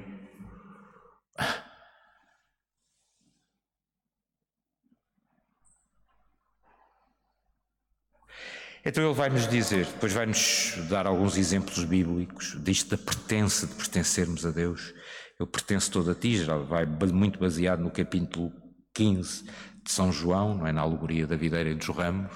[8.85, 13.67] Então ele vai nos dizer, depois vai nos dar alguns exemplos bíblicos disto da pertença,
[13.67, 14.93] de pertencermos a Deus.
[15.39, 18.51] Ele pertence todo a ti, já vai muito baseado no capítulo
[18.93, 19.43] 15
[19.83, 20.71] de São João, não é?
[20.71, 22.31] na alegoria da videira e dos ramos.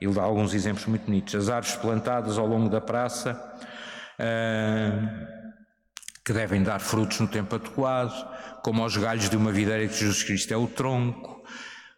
[0.00, 1.34] Ele dá alguns exemplos muito bonitos.
[1.34, 3.32] As árvores plantadas ao longo da praça,
[4.18, 5.42] uh,
[6.24, 8.12] que devem dar frutos no tempo adequado,
[8.62, 11.42] como aos galhos de uma videira que Jesus Cristo é o tronco,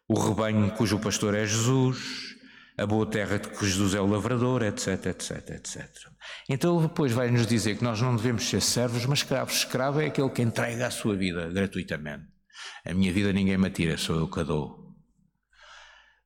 [0.09, 2.34] o rebanho cujo pastor é Jesus,
[2.77, 5.89] a boa terra de que Jesus é o lavrador, etc, etc, etc.
[6.49, 9.55] Então ele depois vai nos dizer que nós não devemos ser servos, mas escravos.
[9.55, 12.25] Escravo é aquele que entrega a sua vida gratuitamente.
[12.85, 14.85] A minha vida ninguém me atira, sou eu que a dou.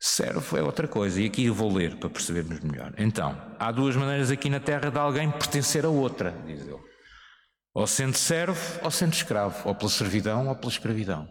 [0.00, 2.94] Servo é outra coisa, e aqui eu vou ler para percebermos melhor.
[2.96, 6.78] Então, há duas maneiras aqui na terra de alguém pertencer a outra, diz ele.
[7.74, 11.28] Ou sendo servo, ou sendo escravo, ou pela servidão, ou pela escravidão.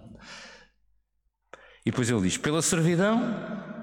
[1.85, 3.76] E depois ele diz: pela servidão,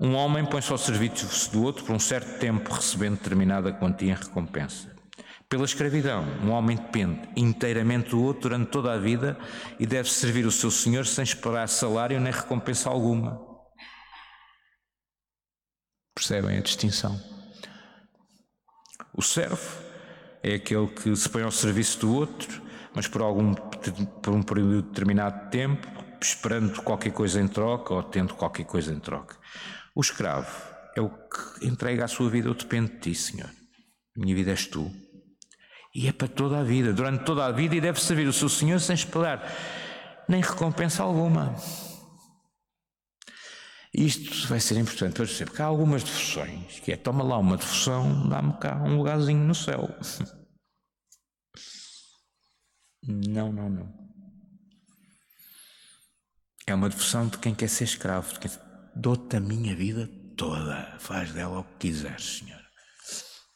[0.00, 4.14] um homem põe-se ao serviço do outro por um certo tempo, recebendo determinada quantia em
[4.14, 4.96] recompensa.
[5.48, 9.38] Pela escravidão, um homem depende inteiramente do outro durante toda a vida
[9.78, 13.40] e deve servir o seu senhor sem esperar salário nem recompensa alguma.
[16.14, 17.18] Percebem a distinção?
[19.14, 19.82] O servo
[20.42, 22.62] é aquele que se põe ao serviço do outro,
[22.94, 25.88] mas por, algum, por um período determinado de tempo,
[26.20, 29.36] esperando qualquer coisa em troca ou tendo qualquer coisa em troca.
[29.94, 30.50] O escravo
[30.96, 33.50] é o que entrega a sua vida, eu dependo de ti, Senhor.
[34.16, 34.90] Minha vida és tu.
[35.94, 38.48] E é para toda a vida, durante toda a vida, e deve servir o seu
[38.48, 39.42] Senhor sem esperar
[40.28, 41.56] nem recompensa alguma.
[43.94, 47.56] Isto vai ser importante para perceber, porque há algumas devoções, que é toma lá uma
[47.56, 49.88] devoção, dá-me cá um lugarzinho no céu.
[53.10, 53.88] Não, não, não.
[56.66, 58.50] É uma devoção de quem quer ser escravo, de quem
[58.98, 62.60] dou-te a minha vida toda, faz dela o que quiseres, Senhor.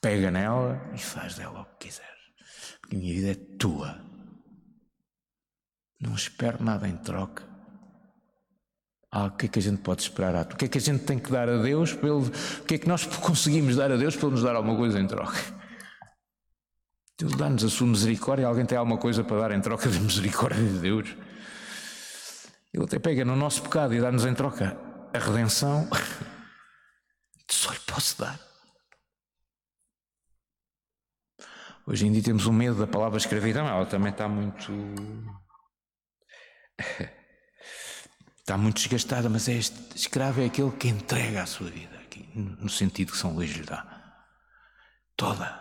[0.01, 2.11] Pega nela e faz dela o que quiseres,
[2.81, 4.01] porque a minha vida é tua.
[6.01, 7.51] Não espero nada em troca.
[9.11, 10.47] Ah, o que é que a gente pode esperar?
[10.47, 11.93] O que é que a gente tem que dar a Deus?
[11.93, 14.99] Ele, o que é que nós conseguimos dar a Deus para nos dar alguma coisa
[14.99, 15.39] em troca?
[17.19, 18.47] Deus dá-nos a sua misericórdia.
[18.47, 21.17] Alguém tem alguma coisa para dar em troca da misericórdia de Deus?
[22.73, 25.89] Ele até pega no nosso pecado e dá-nos em troca a redenção,
[27.51, 28.41] só lhe posso dar.
[31.87, 34.73] Hoje em dia temos um medo da palavra escravidão, ela também está muito.
[38.39, 42.29] está muito desgastada, mas é este escravo é aquele que entrega a sua vida, aqui,
[42.35, 43.85] no sentido que São Luís lhe dá.
[45.17, 45.61] Toda.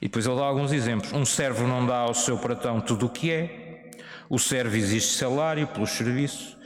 [0.00, 1.12] E depois ele dá alguns exemplos.
[1.12, 3.90] Um servo não dá ao seu patrão tudo o que é,
[4.28, 6.56] o servo exige salário pelos serviços,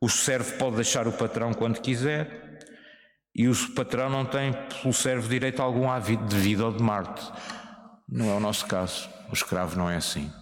[0.00, 2.58] o servo pode deixar o patrão quando quiser,
[3.34, 7.30] e o patrão não tem pelo servo direito algum de vida ou de Marte.
[8.08, 9.08] Não é o nosso caso.
[9.28, 10.32] O escravo não é assim.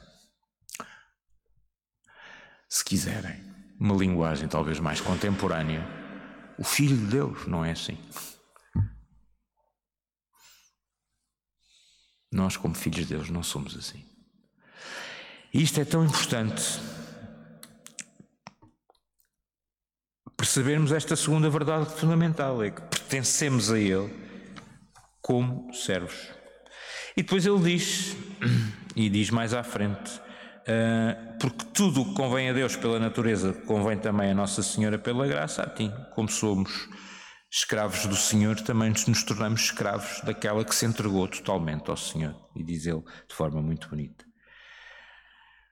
[2.68, 3.44] Se quiserem,
[3.78, 5.86] uma linguagem talvez mais contemporânea,
[6.59, 7.98] o Filho de Deus não é assim.
[12.30, 14.04] Nós, como filhos de Deus, não somos assim.
[15.52, 16.78] E isto é tão importante
[20.39, 24.09] percebermos esta segunda verdade fundamental: é que pertencemos a Ele
[25.20, 26.30] como servos.
[27.14, 28.16] E depois ele diz,
[28.95, 30.09] e diz mais à frente,
[30.61, 34.99] uh, porque tudo o que convém a Deus pela natureza convém também a Nossa Senhora
[34.99, 35.93] pela graça a ti.
[36.14, 36.89] Como somos
[37.51, 42.34] escravos do Senhor, também nos tornamos escravos daquela que se entregou totalmente ao Senhor.
[42.55, 44.24] E diz ele de forma muito bonita.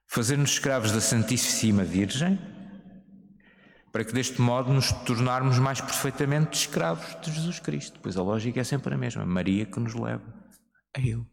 [0.08, 2.38] Fazer-nos escravos da Santíssima Virgem,
[3.96, 7.98] para que deste modo nos tornarmos mais perfeitamente escravos de Jesus Cristo.
[8.02, 10.22] Pois a lógica é sempre a mesma: Maria que nos leva
[10.94, 11.24] a Ele.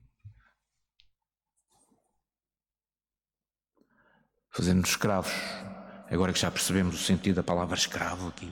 [4.50, 5.34] fazendo-nos escravos.
[6.10, 8.50] Agora que já percebemos o sentido da palavra escravo aqui,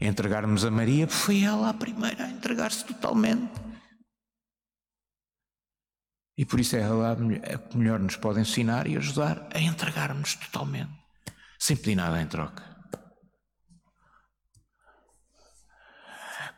[0.00, 3.50] entregarmos a Maria, foi ela a primeira a entregar-se totalmente.
[6.36, 10.36] E por isso é ela a que melhor nos pode ensinar e ajudar a entregar-nos
[10.36, 10.92] totalmente,
[11.58, 12.67] sem pedir nada em troca.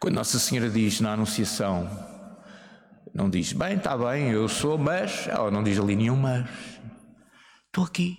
[0.01, 1.89] Quando Nossa Senhora diz na Anunciação,
[3.13, 6.49] não diz, bem, está bem, eu sou, mas, ela não diz ali nenhum mas.
[7.67, 8.17] Estou aqui,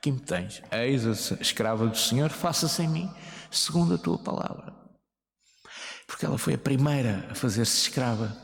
[0.00, 0.62] que me tens.
[0.72, 3.14] Eis a escrava do Senhor, faça-se em mim
[3.50, 4.72] segundo a tua palavra.
[6.06, 8.36] Porque ela foi a primeira a fazer-se escrava.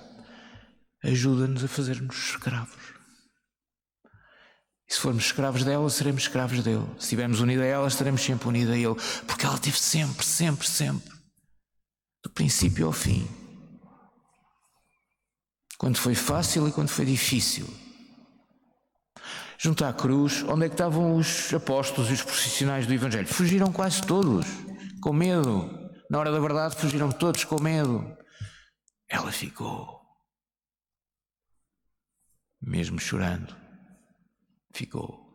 [1.02, 2.94] Ajuda-nos a fazer-nos escravos.
[4.88, 6.86] E se formos escravos dela, seremos escravos dele.
[6.98, 8.94] Se estivermos unidos a ela, estaremos sempre unidos a ele.
[9.26, 11.15] Porque ela teve sempre, sempre, sempre.
[12.26, 13.24] Do princípio ao fim.
[15.78, 17.72] Quando foi fácil e quando foi difícil
[19.56, 23.28] junto à cruz, onde é que estavam os apóstolos e os profissionais do Evangelho?
[23.28, 24.44] Fugiram quase todos,
[25.00, 25.70] com medo.
[26.10, 28.04] Na hora da verdade, fugiram todos com medo.
[29.08, 30.00] Ela ficou,
[32.60, 33.54] mesmo chorando,
[34.74, 35.25] ficou.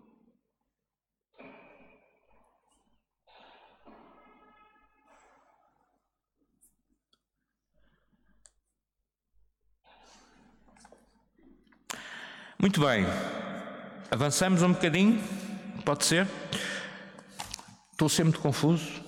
[12.62, 13.08] Muito bem.
[14.12, 15.20] Avançamos um bocadinho?
[15.84, 16.28] Pode ser?
[17.92, 19.02] Estou muito confuso?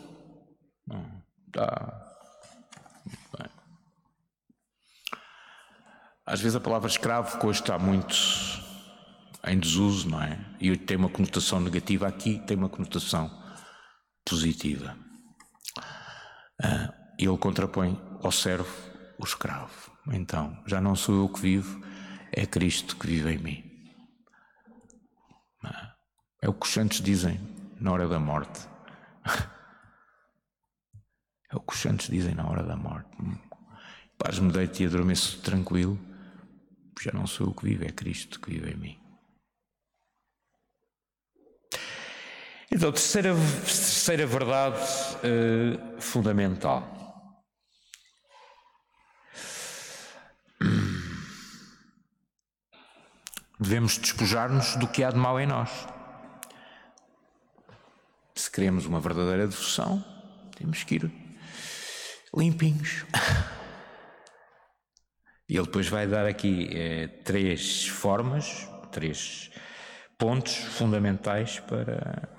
[0.87, 1.05] Não.
[1.45, 2.15] Está.
[3.37, 3.49] Bem.
[6.25, 8.15] Às vezes a palavra escravo, que hoje está muito
[9.45, 10.43] em desuso, não é?
[10.59, 13.29] E tem uma conotação negativa aqui, tem uma conotação
[14.25, 14.97] positiva.
[16.59, 18.73] Uh, ele contrapõe ao servo
[19.19, 19.91] o escravo.
[20.07, 21.92] Então, já não sou eu que vivo,
[22.35, 23.73] é Cristo que vive em mim.
[26.41, 27.39] É o que os santos dizem
[27.79, 28.67] na hora da morte.
[31.51, 33.15] É o que os santos dizem na hora da morte.
[34.17, 35.99] Paz-me deito e adormeço tranquilo.
[36.99, 38.99] Já não sou eu que vivo, é Cristo que vive em mim.
[42.71, 47.02] Então, terceira, terceira verdade uh, fundamental.
[53.63, 55.69] Devemos despojar-nos do que há de mal em nós.
[58.35, 60.03] Se queremos uma verdadeira devoção,
[60.57, 61.11] temos que ir
[62.35, 63.05] limpinhos.
[65.49, 69.51] E ele depois vai dar aqui eh, três formas, três
[70.17, 72.29] pontos fundamentais para,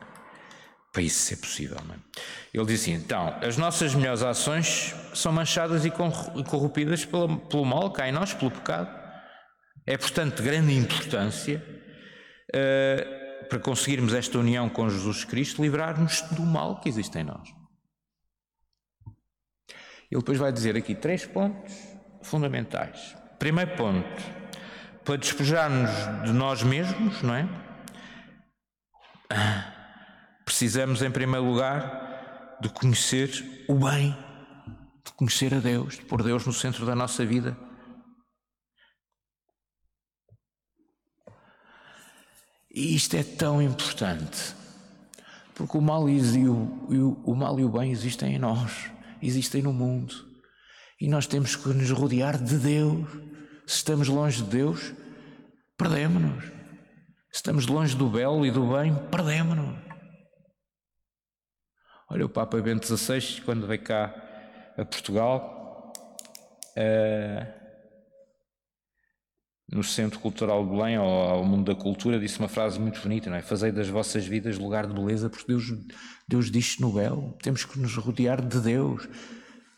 [0.91, 1.77] para isso ser possível.
[1.77, 2.19] É?
[2.53, 7.91] Ele diz assim: então, as nossas melhores ações são manchadas e corrompidas pelo, pelo mal,
[7.93, 9.04] cá em nós, pelo pecado.
[9.87, 11.63] É, portanto, de grande importância
[12.51, 17.49] uh, para conseguirmos esta união com Jesus Cristo, livrar-nos do mal que existe em nós.
[20.11, 21.75] Ele depois vai dizer aqui três pontos
[22.23, 23.17] fundamentais.
[23.39, 24.23] Primeiro ponto,
[25.05, 25.91] para despojar-nos
[26.25, 27.49] de nós mesmos, não é?
[30.45, 34.17] Precisamos, em primeiro lugar, de conhecer o bem,
[35.05, 37.57] de conhecer a Deus, de pôr Deus no centro da nossa vida.
[42.75, 44.53] E isto é tão importante,
[45.55, 48.91] porque o mal e o, o, mal e o bem existem em nós,
[49.23, 50.13] existem no mundo,
[51.01, 53.09] e nós temos que nos rodear de Deus.
[53.65, 54.93] Se estamos longe de Deus,
[55.79, 56.45] perdemos-nos.
[56.45, 59.79] Se estamos longe do belo e do bem, perdemos-nos.
[62.11, 64.13] Olha, o Papa Bento XVI, quando veio cá
[64.77, 65.93] a Portugal,
[66.77, 67.64] uh,
[69.75, 73.29] no Centro Cultural de Belém, ao, ao, Mundo da Cultura, disse uma frase muito bonita,
[73.29, 73.43] não é?
[73.43, 75.65] Fazei das vossas vidas lugar de beleza, porque Deus,
[76.29, 77.37] Deus diz no belo.
[77.43, 79.09] Temos que nos rodear de Deus,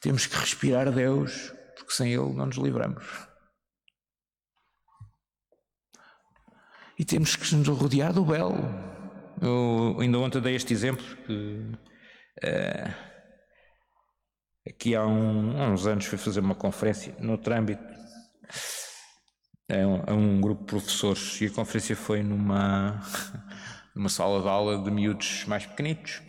[0.03, 3.05] temos que respirar Deus, porque sem Ele não nos livramos.
[6.99, 8.59] E temos que nos rodear do belo.
[9.41, 11.73] Eu ainda ontem dei este exemplo que
[12.45, 12.95] uh,
[14.69, 17.83] aqui há, um, uns anos fui fazer uma conferência no âmbito
[19.69, 23.01] é um, é um, grupo de professores e a conferência foi numa,
[23.95, 26.23] numa sala de aula de miúdos mais pequenitos.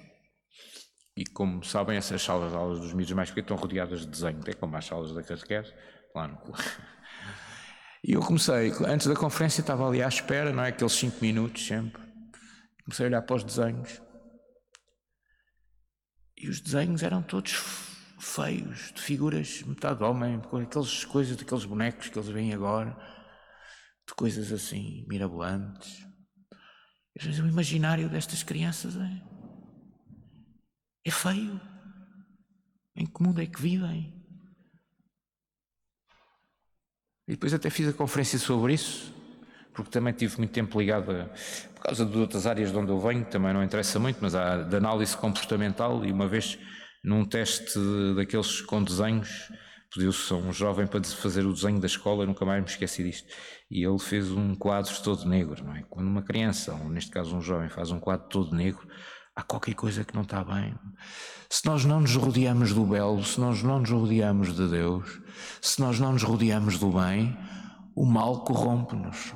[1.15, 4.39] E como sabem, essas salas de aulas dos miúdos mais pequenos estão rodeadas de desenho,
[4.45, 5.73] é como as salas da catequese,
[6.15, 6.37] lá no
[8.03, 10.69] E eu comecei, antes da conferência estava ali à espera, não é?
[10.69, 12.01] Aqueles 5 minutos sempre.
[12.85, 14.01] Comecei a olhar para os desenhos.
[16.37, 17.53] E os desenhos eram todos
[18.19, 22.95] feios, de figuras metade homem, com aquelas coisas daqueles bonecos que eles veem agora
[24.07, 26.05] de coisas assim mirabolantes.
[27.19, 29.21] O imaginário destas crianças é,
[31.05, 31.59] é feio.
[32.95, 34.13] Em que mundo é que vivem?
[37.27, 39.13] E depois até fiz a conferência sobre isso,
[39.73, 41.25] porque também tive muito tempo ligado, a,
[41.75, 44.63] por causa de outras áreas de onde eu venho, também não interessa muito, mas há
[44.63, 46.57] de análise comportamental, e uma vez
[47.03, 47.77] num teste
[48.15, 49.51] daqueles com desenhos,
[49.93, 53.27] pediu-se a um jovem para fazer o desenho da escola, nunca mais me esqueci disto.
[53.69, 55.83] E ele fez um quadro todo negro, não é?
[55.89, 58.87] Quando uma criança, ou neste caso um jovem, faz um quadro todo negro,
[59.35, 60.73] há qualquer coisa que não está bem.
[61.49, 65.21] Se nós não nos rodeamos do belo, se nós não nos rodeamos de Deus,
[65.61, 67.37] se nós não nos rodeamos do bem,
[67.95, 69.33] o mal corrompe-nos.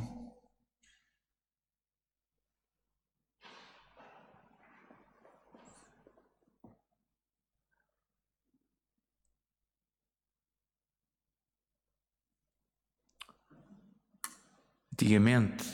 [15.02, 15.66] Antigamente,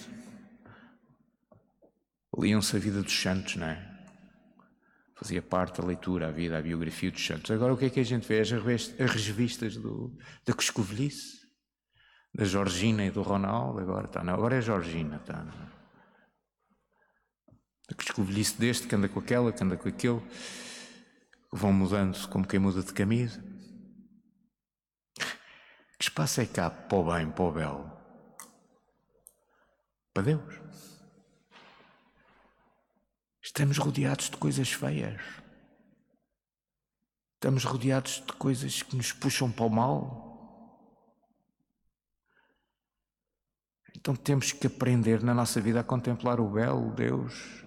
[2.40, 4.06] liam-se a vida dos santos, não é?
[5.16, 7.52] Fazia parte da leitura, a vida, a biografia dos santos.
[7.52, 8.40] Agora o que é que a gente vê?
[8.40, 11.42] As revistas do, da Coscovilhice,
[12.34, 15.44] da Georgina e do Ronaldo, agora está, não, agora é a Georgina, está.
[15.44, 15.70] Não.
[17.92, 20.22] A Coscovilhice deste, que anda com aquela, que anda com aquele,
[21.52, 23.44] vão mudando como quem muda de camisa.
[26.00, 27.97] Que espaço é cá para o bem, para o belo?
[30.18, 30.60] Para Deus.
[33.40, 35.22] Estamos rodeados de coisas feias.
[37.36, 40.28] Estamos rodeados de coisas que nos puxam para o mal.
[43.96, 47.64] Então temos que aprender na nossa vida a contemplar o belo Deus.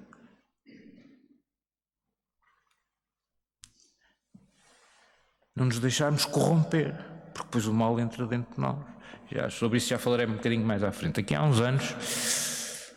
[5.54, 6.96] Não nos deixarmos corromper,
[7.32, 8.99] porque depois o mal entra dentro de nós.
[9.32, 11.20] Já, sobre isso já falarei um bocadinho mais à frente.
[11.20, 11.92] Aqui há uns anos,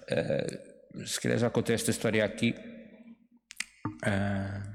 [0.09, 2.55] uh, se calhar já contei esta história aqui,
[4.03, 4.73] uh,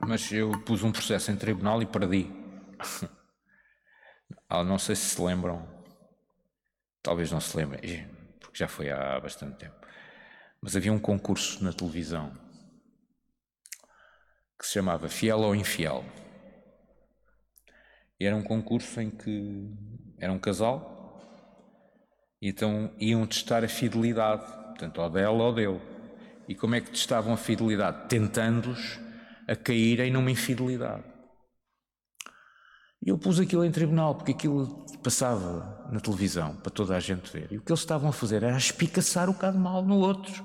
[0.00, 2.30] mas eu pus um processo em tribunal e perdi.
[4.48, 5.68] ah, não sei se se lembram,
[7.02, 8.08] talvez não se lembrem,
[8.40, 9.76] porque já foi há bastante tempo.
[10.62, 12.32] Mas havia um concurso na televisão
[14.58, 16.02] que se chamava Fiel ou Infiel.
[18.18, 19.76] E era um concurso em que
[20.18, 21.20] era um casal,
[22.40, 25.80] então iam testar a fidelidade, portanto, ou dela ou dele.
[26.48, 28.08] E como é que testavam a fidelidade?
[28.08, 29.00] Tentando-os
[29.48, 31.04] a caírem numa infidelidade.
[33.02, 37.30] E eu pus aquilo em tribunal, porque aquilo passava na televisão para toda a gente
[37.32, 37.52] ver.
[37.52, 40.44] E o que eles estavam a fazer era espicaçar o bocado mal no outro.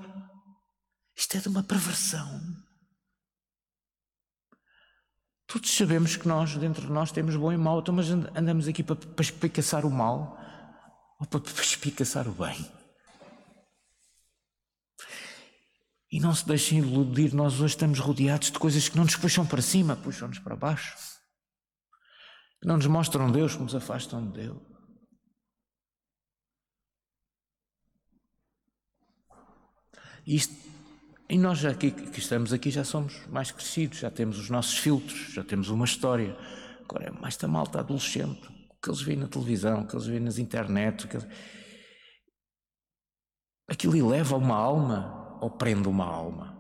[1.16, 2.28] Isto é de uma perversão.
[5.52, 8.82] Todos sabemos que nós, dentro de nós, temos bom e mau, então, mas andamos aqui
[8.82, 10.40] para, para espicaçar o mal
[11.20, 12.72] ou para, para espicaçar o bem.
[16.10, 19.46] E não se deixem iludir, nós hoje estamos rodeados de coisas que não nos puxam
[19.46, 20.96] para cima, puxam-nos para baixo.
[22.62, 24.62] Que não nos mostram Deus, que nos afastam de Deus.
[30.26, 30.71] Isto
[31.32, 34.78] E nós já aqui que estamos aqui já somos mais crescidos, já temos os nossos
[34.78, 36.38] filtros, já temos uma história.
[36.84, 40.06] Agora é mais da malta adolescente, o que eles veem na televisão, o que eles
[40.08, 41.18] veem nas internet, que...
[43.66, 46.60] aquilo eleva uma alma ou prende uma alma.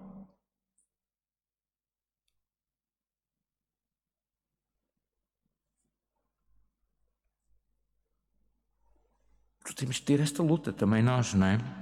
[9.76, 11.80] Temos que ter esta luta também nós, não é?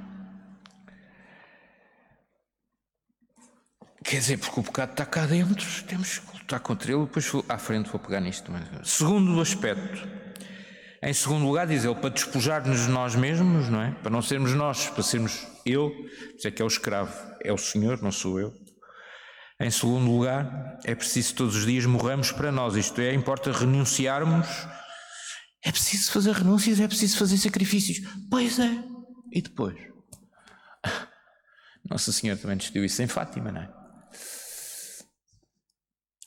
[4.09, 7.59] Quer dizer, porque o pecado está cá dentro, temos que lutar contra ele, depois à
[7.59, 8.51] frente vou pegar nisto.
[8.83, 10.09] Segundo aspecto,
[11.03, 13.91] em segundo lugar, diz ele, para despojar-nos de nós mesmos, não é?
[13.91, 15.91] Para não sermos nós, para sermos eu,
[16.35, 18.51] isso é que é o escravo, é o Senhor, não sou eu.
[19.61, 24.47] Em segundo lugar, é preciso todos os dias morramos para nós, isto é, importa renunciarmos,
[25.63, 27.99] é preciso fazer renúncias, é preciso fazer sacrifícios.
[28.27, 28.83] Pois é.
[29.31, 29.77] E depois?
[31.87, 33.78] Nossa Senhora também decidiu isso em Fátima, não é?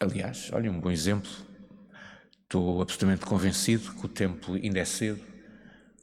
[0.03, 1.31] Aliás, olha um bom exemplo.
[2.43, 5.25] Estou absolutamente convencido que o tempo ainda é cedo,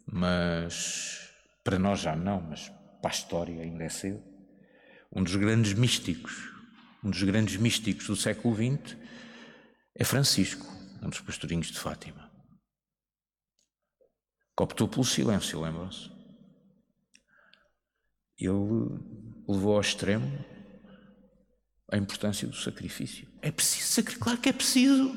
[0.06, 1.30] mas
[1.66, 2.70] para nós já não, mas
[3.02, 4.24] para a história ainda é cedo.
[5.14, 6.50] Um dos grandes místicos,
[7.04, 8.96] um dos grandes místicos do século XX
[9.94, 10.66] é Francisco,
[11.04, 12.32] um dos pastorinhos de Fátima.
[14.56, 16.10] Que optou pelo silêncio, lembram-se?
[18.38, 18.54] Ele
[19.46, 20.59] levou ao extremo
[21.92, 23.28] a importância do sacrifício.
[23.42, 25.16] É preciso sacrificar, claro que é preciso.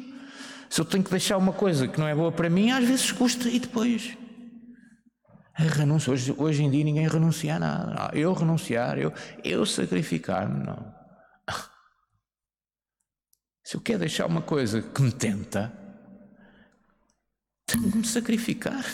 [0.71, 3.13] Se eu tenho que deixar uma coisa que não é boa para mim, às vezes
[3.13, 4.17] custa e depois.
[5.55, 8.11] A renúncia, hoje, hoje em dia ninguém renuncia a nada.
[8.17, 9.13] Eu renunciar, eu,
[9.45, 10.95] eu sacrificar-me, não.
[13.63, 15.71] Se eu quero deixar uma coisa que me tenta,
[17.67, 18.85] tenho que me sacrificar.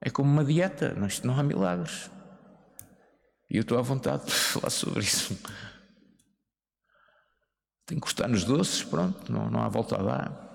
[0.00, 2.10] É como uma dieta, não, não há milagres.
[3.52, 5.38] E eu estou à vontade de falar sobre isso.
[7.84, 10.48] Tem que gostar nos doces, pronto, não, não há volta a dar.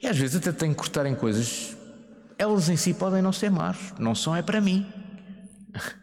[0.00, 1.76] E às vezes até tenho que cortar em coisas,
[2.38, 4.90] elas em si podem não ser más, não são, é para mim.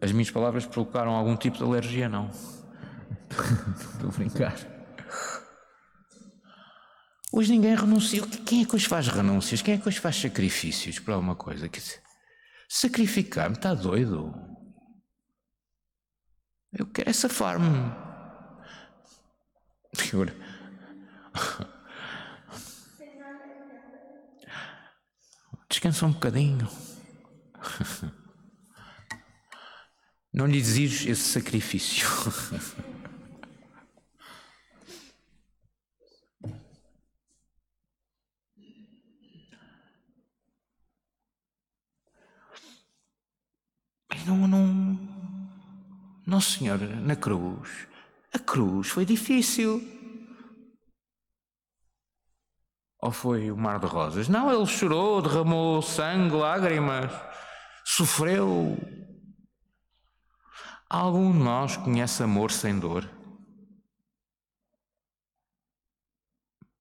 [0.00, 2.30] As minhas palavras provocaram algum tipo de alergia, não.
[3.94, 4.73] Estou a brincar.
[7.36, 8.22] Hoje ninguém renuncia.
[8.46, 9.60] Quem é que hoje faz renúncias?
[9.60, 11.68] Quem é que hoje faz sacrifícios para alguma coisa?
[12.68, 14.32] Sacrificar-me está doido.
[16.72, 17.92] Eu quero é safar-me.
[25.68, 26.68] Descansa um bocadinho.
[30.32, 32.06] Não lhe exiges esse sacrifício.
[44.26, 44.98] não, não.
[46.26, 47.86] Não, Senhor, na cruz.
[48.32, 49.82] A cruz foi difícil.
[53.00, 54.28] Ou foi o mar de rosas?
[54.28, 57.12] Não, ele chorou, derramou sangue, lágrimas,
[57.84, 58.78] sofreu.
[60.88, 63.08] Algum de nós conhece amor sem dor?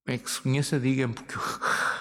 [0.05, 1.35] É que se conheça, diga-me, porque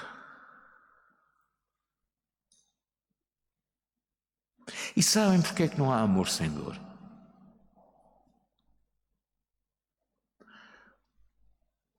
[4.95, 6.79] E sabem porque é que não há amor sem dor?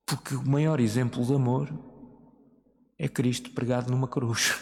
[0.06, 1.68] Porque o maior exemplo de amor
[2.96, 4.52] é Cristo pregado numa cruz.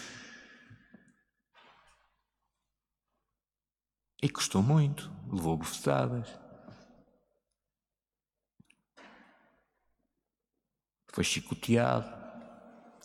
[4.22, 6.28] E custou muito, levou bofetadas.
[11.08, 12.08] Foi chicoteado,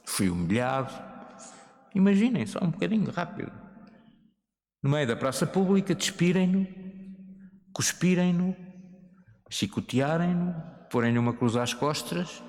[0.05, 0.93] foi humilhado.
[1.93, 3.66] Imaginem, só um bocadinho rápido
[4.81, 6.67] no meio da praça pública, despirem-no,
[7.73, 8.55] cuspirem-no,
[9.49, 10.53] chicotearem-no,
[10.89, 12.43] porem-lhe uma cruz às costas.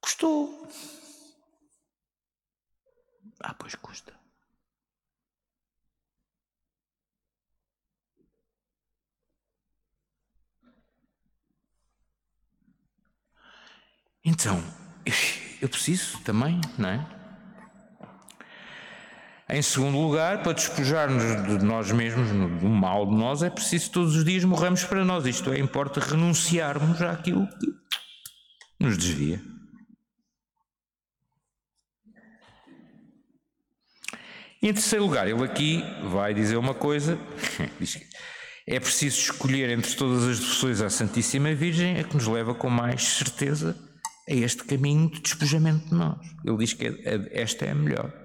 [0.00, 0.68] Custou.
[3.40, 4.12] Ah, pois custa.
[14.26, 14.62] Então,
[15.60, 17.23] eu preciso também, não é?
[19.48, 24.16] Em segundo lugar, para despojar-nos de nós mesmos, do mal de nós, é preciso todos
[24.16, 25.26] os dias morrermos para nós.
[25.26, 27.66] Isto é, importa renunciarmos àquilo que
[28.80, 29.40] nos desvia.
[34.62, 37.18] Em terceiro lugar, ele aqui vai dizer uma coisa:
[38.66, 42.70] é preciso escolher entre todas as devoções à Santíssima Virgem a que nos leva com
[42.70, 43.76] mais certeza
[44.26, 46.18] é este caminho de despojamento de nós.
[46.42, 48.23] Ele diz que é, é, esta é a melhor.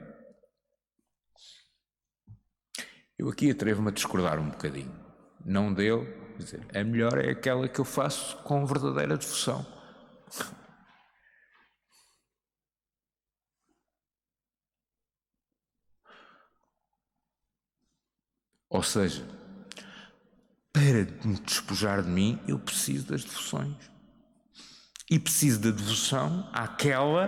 [3.20, 4.95] Eu aqui atrevo-me a discordar um bocadinho.
[5.45, 6.05] Não dele,
[6.38, 9.67] dizer, a melhor é aquela que eu faço com verdadeira devoção.
[18.70, 19.28] Ou seja,
[20.72, 23.91] para me despojar de mim, eu preciso das devoções.
[25.11, 27.28] E preciso da devoção àquela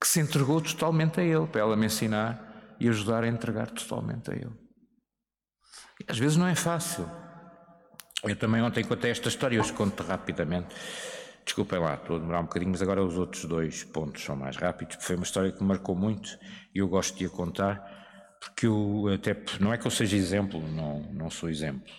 [0.00, 2.51] que se entregou totalmente a Ele, para ela me ensinar
[2.82, 4.50] e ajudar a entregar totalmente a Ele.
[6.08, 7.08] Às vezes não é fácil.
[8.24, 10.74] Eu também ontem contei esta história, eu os conto rapidamente.
[11.44, 14.56] Desculpem lá, estou a demorar um bocadinho, mas agora os outros dois pontos são mais
[14.56, 16.36] rápidos, foi uma história que me marcou muito
[16.74, 17.80] e eu gosto de a contar
[18.40, 21.92] porque eu até não é que eu seja exemplo, não, não sou exemplo,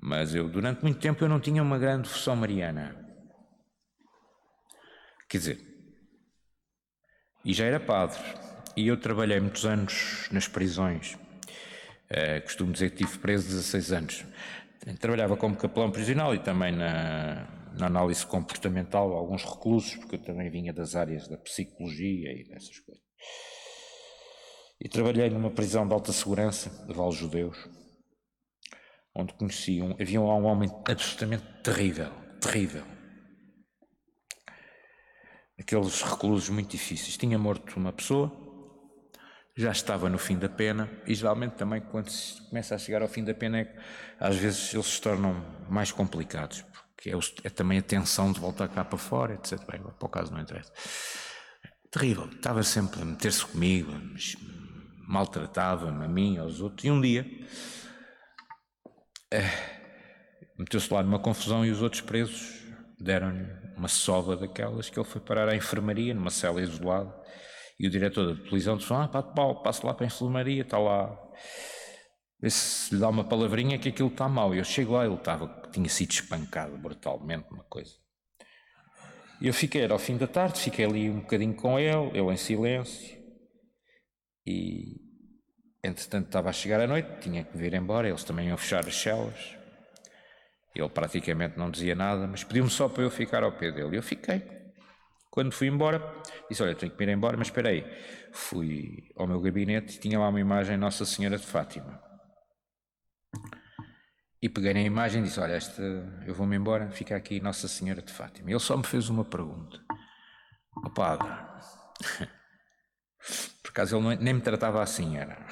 [0.00, 2.96] mas eu durante muito tempo eu não tinha uma grande devoção mariana.
[5.28, 5.60] Quer dizer,
[7.44, 8.18] e já era padre,
[8.76, 11.14] e eu trabalhei muitos anos nas prisões.
[12.10, 14.24] Uh, costumo dizer que estive preso 16 anos.
[15.00, 20.50] Trabalhava como capelão prisional e também na, na análise comportamental, alguns reclusos, porque eu também
[20.50, 23.04] vinha das áreas da psicologia e dessas coisas.
[24.80, 27.56] E trabalhei numa prisão de alta segurança de Val Judeus,
[29.14, 32.84] onde conheci um, havia lá um homem absolutamente terrível, terrível.
[35.58, 37.16] Aqueles reclusos muito difíceis.
[37.16, 38.45] Tinha morto uma pessoa,
[39.56, 43.08] já estava no fim da pena, e geralmente também quando se começa a chegar ao
[43.08, 43.76] fim da pena, é,
[44.20, 45.34] às vezes eles se tornam
[45.70, 46.62] mais complicados,
[46.94, 49.58] porque é, é também a tensão de voltar cá para fora, etc.
[49.70, 50.70] Bem, para o caso não interessa.
[51.90, 53.92] Terrível, estava sempre a meter-se comigo,
[55.08, 57.24] maltratava-me a mim aos outros, e um dia
[59.30, 59.50] eh,
[60.58, 62.62] meteu-se lá numa confusão e os outros presos
[62.98, 63.46] deram-lhe
[63.76, 67.14] uma sova daquelas que ele foi parar à enfermaria, numa cela isolada,
[67.78, 71.16] e o diretor da televisão disse, ah, pá, passa lá para a enfermaria, está lá,
[72.40, 74.54] vê se lhe dá uma palavrinha que aquilo está mal.
[74.54, 77.92] E eu chego lá, ele estava, tinha sido espancado brutalmente, uma coisa.
[79.40, 82.36] Eu fiquei, era ao fim da tarde, fiquei ali um bocadinho com ele, ele em
[82.36, 83.16] silêncio,
[84.46, 84.96] e
[85.84, 88.96] entretanto estava a chegar a noite, tinha que vir embora, eles também iam fechar as
[88.96, 89.56] celas.
[90.74, 93.96] Ele praticamente não dizia nada, mas pediu-me só para eu ficar ao pé dele.
[93.96, 94.55] Eu fiquei.
[95.36, 96.00] Quando fui embora,
[96.48, 97.84] disse: Olha, tenho que ir embora, mas espera aí.
[98.32, 102.02] Fui ao meu gabinete e tinha lá uma imagem Nossa Senhora de Fátima.
[104.40, 105.82] E peguei na imagem e disse: Olha, esta,
[106.26, 108.50] eu vou-me embora, fica aqui Nossa Senhora de Fátima.
[108.50, 109.78] Ele só me fez uma pergunta:
[110.74, 111.28] Ó oh, Padre,
[113.68, 115.46] acaso ele não, nem me tratava assim, era.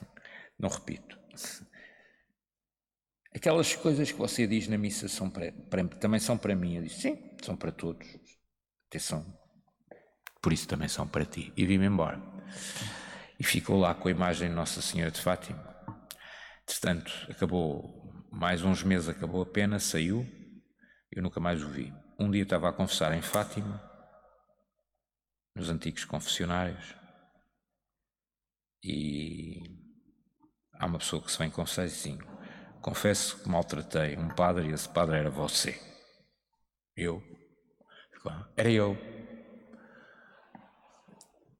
[0.58, 1.14] não repito.
[3.34, 6.76] Aquelas coisas que você diz na missa são para, para, também são para mim.
[6.76, 8.25] Eu disse, sim, são para todos.
[8.88, 9.24] Atenção.
[10.40, 11.52] Por isso também são para ti.
[11.56, 12.20] E vim-me embora.
[13.38, 15.76] E ficou lá com a imagem de Nossa Senhora de Fátima.
[16.62, 20.26] Entretanto, acabou, mais uns meses acabou a pena, saiu.
[21.10, 21.92] Eu nunca mais o vi.
[22.18, 23.82] Um dia estava a confessar em Fátima,
[25.54, 26.94] nos antigos confessionários.
[28.82, 29.62] E
[30.74, 32.18] há uma pessoa que se vem confessar e assim:
[32.80, 35.80] Confesso que maltratei um padre e esse padre era você.
[36.96, 37.22] Eu?
[38.56, 38.96] Era eu.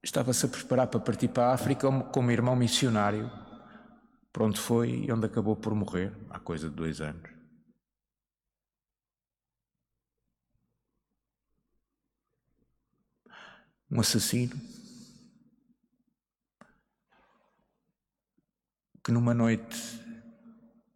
[0.03, 3.29] Estava-se a preparar para partir para a África como irmão missionário,
[4.31, 7.29] para onde foi e onde acabou por morrer, há coisa de dois anos.
[13.89, 14.55] Um assassino
[19.03, 19.77] que numa noite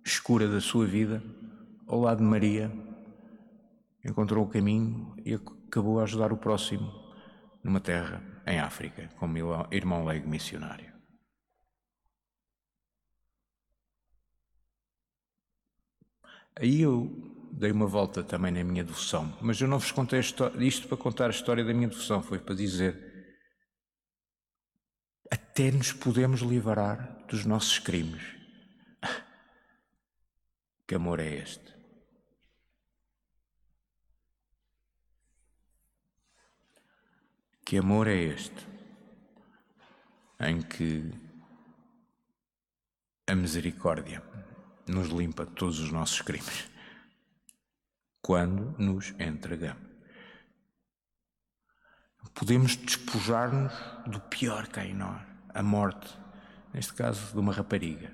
[0.05, 1.23] escura da sua vida,
[1.87, 2.69] ao lado de Maria,
[4.03, 5.33] encontrou o caminho e
[5.71, 6.91] acabou a ajudar o próximo
[7.63, 9.37] numa terra em África, como
[9.71, 10.91] irmão leigo missionário.
[16.57, 17.09] Aí eu
[17.53, 21.27] dei uma volta também na minha devoção, mas eu não vos contei isto para contar
[21.27, 23.09] a história da minha devoção, foi para dizer
[25.31, 28.21] até nos podemos livrar dos nossos crimes.
[30.85, 31.80] Que amor é este?
[37.71, 38.67] Que amor é este
[40.41, 41.09] em que
[43.25, 44.21] a misericórdia
[44.85, 46.69] nos limpa todos os nossos crimes
[48.21, 49.87] quando nos entregamos?
[52.33, 53.71] Podemos despojar-nos
[54.05, 55.21] do pior que há em nós,
[55.53, 56.09] a morte,
[56.73, 58.13] neste caso de uma rapariga.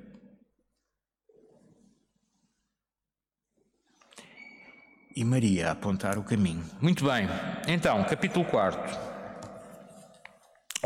[5.15, 6.63] e Maria a apontar o caminho.
[6.79, 7.27] Muito bem,
[7.67, 9.16] então, capítulo 4.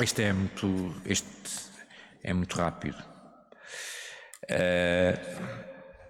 [0.02, 1.28] Este é muito, este
[2.24, 2.98] é muito rápido.
[4.44, 5.62] Uh,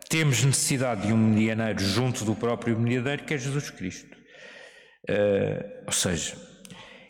[0.07, 4.15] temos necessidade de um medianeiro junto do próprio medianeiro, que é Jesus Cristo.
[5.09, 6.37] Uh, ou seja,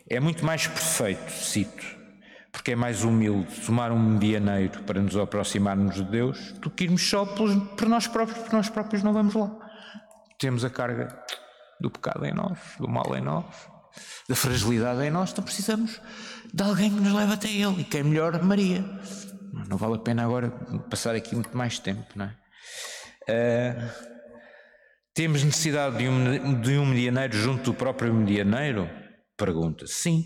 [0.08, 1.84] é muito mais perfeito, cito,
[2.50, 7.08] porque é mais humilde tomar um medianeiro para nos aproximarmos de Deus do que irmos
[7.08, 9.50] só por, por nós próprios, porque nós próprios não vamos lá.
[10.38, 11.16] Temos a carga
[11.80, 13.44] do pecado em nós, do mal em nós,
[14.28, 16.00] da fragilidade em nós, então precisamos
[16.52, 18.84] de alguém que nos leve até Ele, e que é melhor Maria.
[19.68, 20.50] Não vale a pena agora
[20.90, 22.36] passar aqui muito mais tempo, não é?
[23.28, 24.12] Uh,
[25.14, 28.88] temos necessidade de um, de um medianeiro junto do próprio medianeiro?
[29.36, 29.86] Pergunta.
[29.86, 30.24] Sim.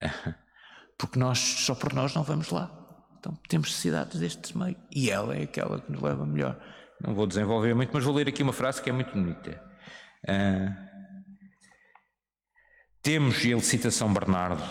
[0.98, 2.70] Porque nós, só por nós, não vamos lá.
[3.18, 4.76] Então temos necessidade deste meio.
[4.90, 6.60] E ela é aquela que nos leva melhor.
[7.00, 9.60] Não vou desenvolver muito, mas vou ler aqui uma frase que é muito bonita.
[10.28, 10.91] Uh,
[13.02, 14.62] temos, ele cita São Bernardo,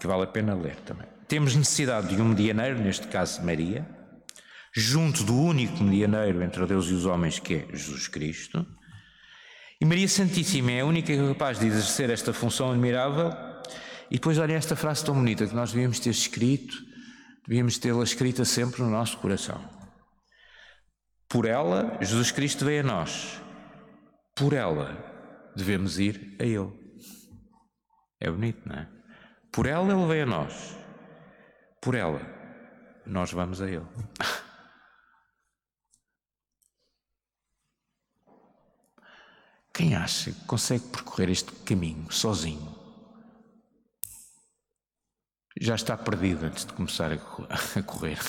[0.00, 1.06] que vale a pena ler também.
[1.28, 3.88] Temos necessidade de um medianeiro, neste caso Maria,
[4.74, 8.66] junto do único medianeiro entre Deus e os homens, que é Jesus Cristo.
[9.80, 13.30] E Maria Santíssima é a única capaz de exercer esta função admirável.
[14.10, 16.76] E depois, olha esta frase tão bonita que nós devíamos ter escrito,
[17.46, 19.62] devíamos tê-la escrita sempre no nosso coração.
[21.28, 23.40] Por ela, Jesus Cristo veio a nós.
[24.34, 26.81] Por ela, devemos ir a Ele.
[28.24, 28.88] É bonito, não é?
[29.50, 30.78] Por ela ele veio a nós.
[31.80, 32.20] Por ela
[33.04, 33.84] nós vamos a ele.
[39.74, 42.80] Quem acha que consegue percorrer este caminho sozinho
[45.60, 47.18] já está perdido antes de começar a
[47.82, 48.20] correr.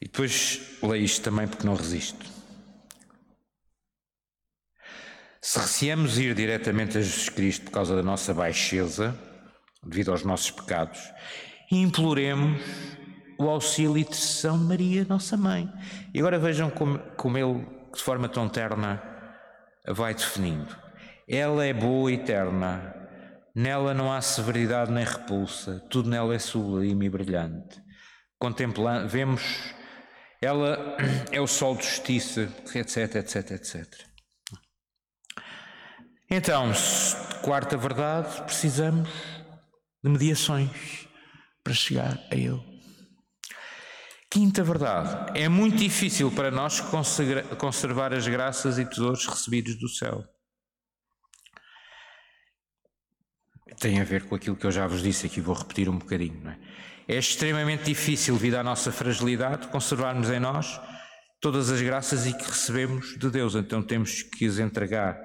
[0.00, 2.26] E depois leio isto também porque não resisto.
[5.42, 9.18] Se receamos ir diretamente a Jesus Cristo por causa da nossa baixeza,
[9.82, 11.00] devido aos nossos pecados,
[11.70, 12.60] imploremos
[13.38, 15.70] o auxílio de São Maria, nossa mãe.
[16.12, 19.02] E agora vejam como, como ele, de forma tão terna,
[19.88, 20.76] vai definindo.
[21.26, 22.94] Ela é boa e eterna,
[23.54, 27.80] nela não há severidade nem repulsa, tudo nela é sublime e brilhante.
[28.38, 29.74] Contemplando, vemos
[30.40, 30.96] ela
[31.30, 32.42] é o sol de justiça,
[32.74, 34.10] etc, etc, etc.
[36.30, 36.72] Então,
[37.42, 39.08] quarta verdade, precisamos
[40.02, 41.08] de mediações
[41.62, 42.70] para chegar a Ele.
[44.30, 46.80] Quinta verdade, é muito difícil para nós
[47.58, 50.24] conservar as graças e tesouros recebidos do céu.
[53.80, 56.40] Tem a ver com aquilo que eu já vos disse aqui, vou repetir um bocadinho.
[56.44, 56.58] Não é?
[57.10, 60.80] É extremamente difícil, devido à nossa fragilidade, conservarmos em nós
[61.40, 63.56] todas as graças e que recebemos de Deus.
[63.56, 65.18] Então temos que os entregar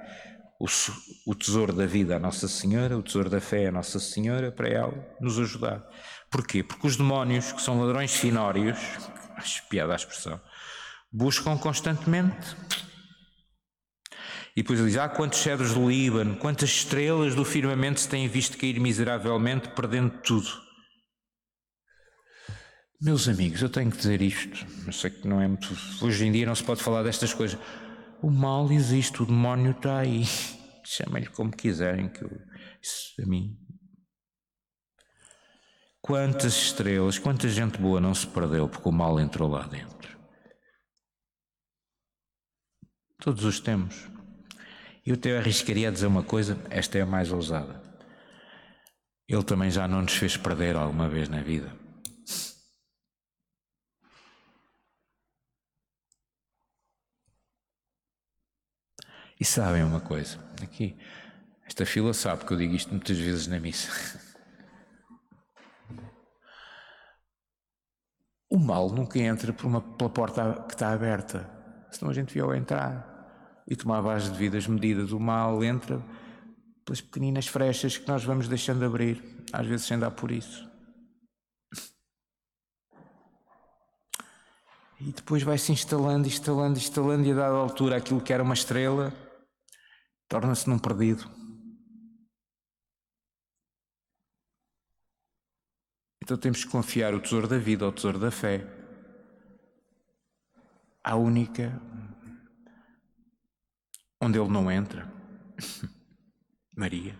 [0.59, 0.65] o,
[1.27, 4.67] o tesouro da vida à Nossa Senhora, o tesouro da fé à Nossa Senhora, para
[4.67, 5.87] ela nos ajudar.
[6.31, 6.63] Porquê?
[6.63, 8.79] Porque os demónios, que são ladrões finórios,
[9.37, 10.41] acho piada a expressão,
[11.13, 12.57] buscam constantemente.
[14.55, 18.27] E depois ele diz: Ah, quantos cedros do Líbano, quantas estrelas do firmamento se têm
[18.27, 20.64] visto cair miseravelmente, perdendo tudo.
[23.01, 24.65] Meus amigos, eu tenho que dizer isto.
[24.85, 25.67] Eu sei que não é muito.
[26.01, 27.59] Hoje em dia não se pode falar destas coisas.
[28.21, 30.23] O mal existe, o demónio está aí.
[30.85, 32.31] Chamem-lhe como quiserem, que eu,
[32.81, 33.57] isso a mim.
[36.01, 40.17] Quantas estrelas, quanta gente boa não se perdeu porque o mal entrou lá dentro.
[43.19, 44.07] Todos os temos.
[45.05, 47.81] Eu até arriscaria a dizer uma coisa, esta é a mais ousada.
[49.27, 51.84] Ele também já não nos fez perder alguma vez na vida.
[59.45, 60.97] E sabem uma coisa, aqui,
[61.67, 64.19] esta fila sabe que eu digo isto muitas vezes na missa.
[68.49, 71.47] O mal nunca entra por uma, pela porta que está aberta,
[71.91, 75.11] senão a gente viu entrar e tomava as devidas medidas.
[75.11, 76.01] O mal entra
[76.83, 80.67] pelas pequeninas frechas que nós vamos deixando abrir, às vezes sem dar por isso.
[84.99, 88.55] E depois vai se instalando, instalando, instalando, e a dada altura aquilo que era uma
[88.55, 89.13] estrela
[90.27, 91.29] torna-se num perdido.
[96.23, 98.65] Então temos que confiar o tesouro da vida ao tesouro da fé.
[101.03, 101.79] A única
[104.19, 105.11] onde ele não entra.
[106.75, 107.17] Maria.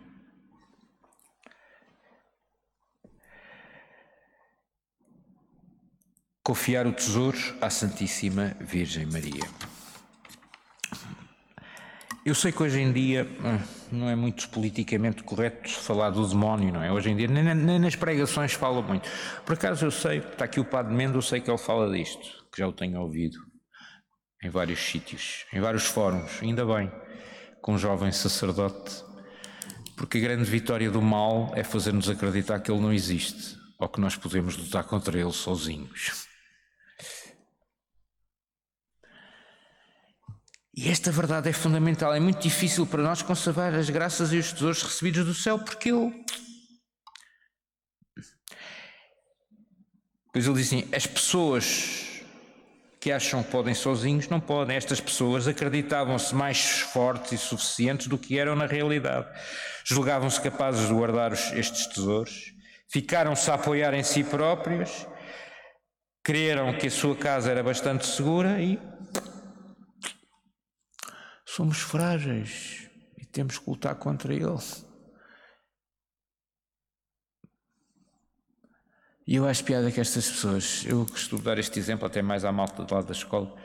[6.43, 9.74] Confiar o tesouro à Santíssima Virgem Maria.
[12.25, 13.59] Eu sei que hoje em dia hum,
[13.91, 16.91] não é muito politicamente correto falar do demónio, não é?
[16.91, 19.07] Hoje em dia nem, nem nas pregações fala muito.
[19.45, 22.43] Por acaso eu sei, está aqui o Padre Mendes, eu sei que ele fala disto,
[22.51, 23.37] que já o tenho ouvido
[24.43, 26.91] em vários sítios, em vários fóruns, ainda bem,
[27.61, 29.03] com um jovem sacerdote,
[29.95, 34.01] porque a grande vitória do mal é fazer-nos acreditar que ele não existe, ou que
[34.01, 36.24] nós podemos lutar contra ele sozinhos.
[40.77, 42.13] E esta verdade é fundamental.
[42.13, 45.91] É muito difícil para nós conservar as graças e os tesouros recebidos do céu, porque
[45.91, 46.13] eu.
[50.33, 52.05] Pois ele diz assim: as pessoas
[52.99, 54.75] que acham que podem sozinhos não podem.
[54.75, 59.27] Estas pessoas acreditavam-se mais fortes e suficientes do que eram na realidade.
[59.85, 62.51] Julgavam-se capazes de guardar estes tesouros,
[62.89, 65.07] ficaram-se a apoiar em si próprios,
[66.21, 68.77] creram que a sua casa era bastante segura e
[71.55, 74.59] somos frágeis e temos que lutar contra ele.
[79.25, 82.51] E eu acho piada que estas pessoas, eu costumo dar este exemplo até mais à
[82.51, 83.55] malta do lado da escola.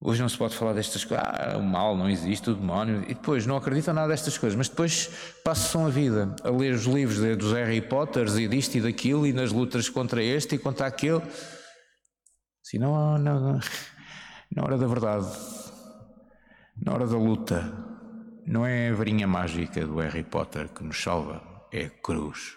[0.00, 3.14] Hoje não se pode falar destas coisas, ah, o mal não existe, o demónio, e
[3.14, 5.08] depois não acreditam nada destas coisas, mas depois
[5.42, 9.32] passam a vida a ler os livros dos Harry Potters e disto e daquilo e
[9.32, 11.22] nas lutas contra este e contra aquele.
[12.62, 13.60] Assim, não, não, não.
[14.50, 15.28] Na hora da verdade,
[16.82, 17.60] na hora da luta,
[18.46, 22.56] não é a varinha mágica do Harry Potter que nos salva, é a cruz.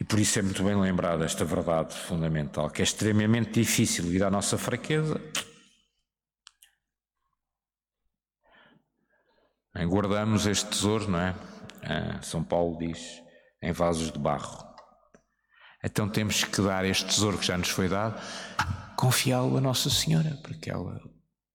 [0.00, 4.24] E por isso é muito bem lembrada esta verdade fundamental, que é extremamente difícil vir
[4.24, 5.20] à nossa fraqueza
[9.74, 11.34] Guardamos este tesouro, não é?
[11.82, 13.22] Ah, São Paulo diz,
[13.62, 14.66] em vasos de barro.
[15.82, 18.20] Então temos que dar este tesouro que já nos foi dado,
[18.96, 21.00] confiá-lo a Nossa Senhora, para que ela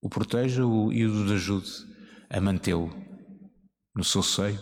[0.02, 1.70] o proteja e o ajude
[2.30, 2.94] a mantê-lo
[3.96, 4.60] no seu seio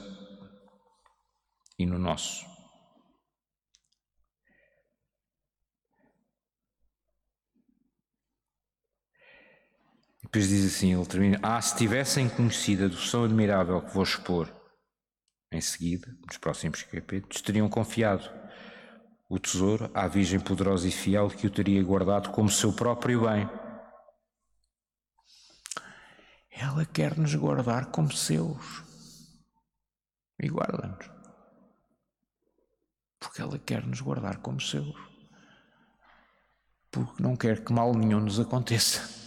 [1.79, 2.54] e no nosso.
[10.35, 14.53] Depois diz assim, ele termina, ah, se tivessem conhecido a devoção admirável que vou expor
[15.49, 18.29] em seguida, nos próximos capítulos, teriam confiado
[19.29, 23.49] o tesouro à Virgem poderosa e fiel que o teria guardado como seu próprio bem.
[26.51, 28.83] Ela quer nos guardar como seus
[30.37, 31.09] e guarda-nos.
[33.21, 34.97] Porque ela quer nos guardar como seus.
[36.91, 39.23] Porque não quer que mal nenhum nos aconteça.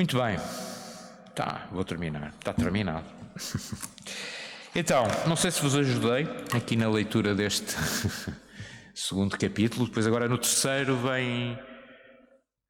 [0.00, 0.38] Muito bem.
[1.34, 2.32] Tá, vou terminar.
[2.38, 3.04] Está terminado.
[4.74, 7.76] então, não sei se vos ajudei aqui na leitura deste
[8.96, 9.84] segundo capítulo.
[9.84, 11.52] Depois, agora no terceiro, vem.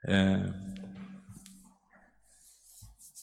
[0.05, 0.53] Uh,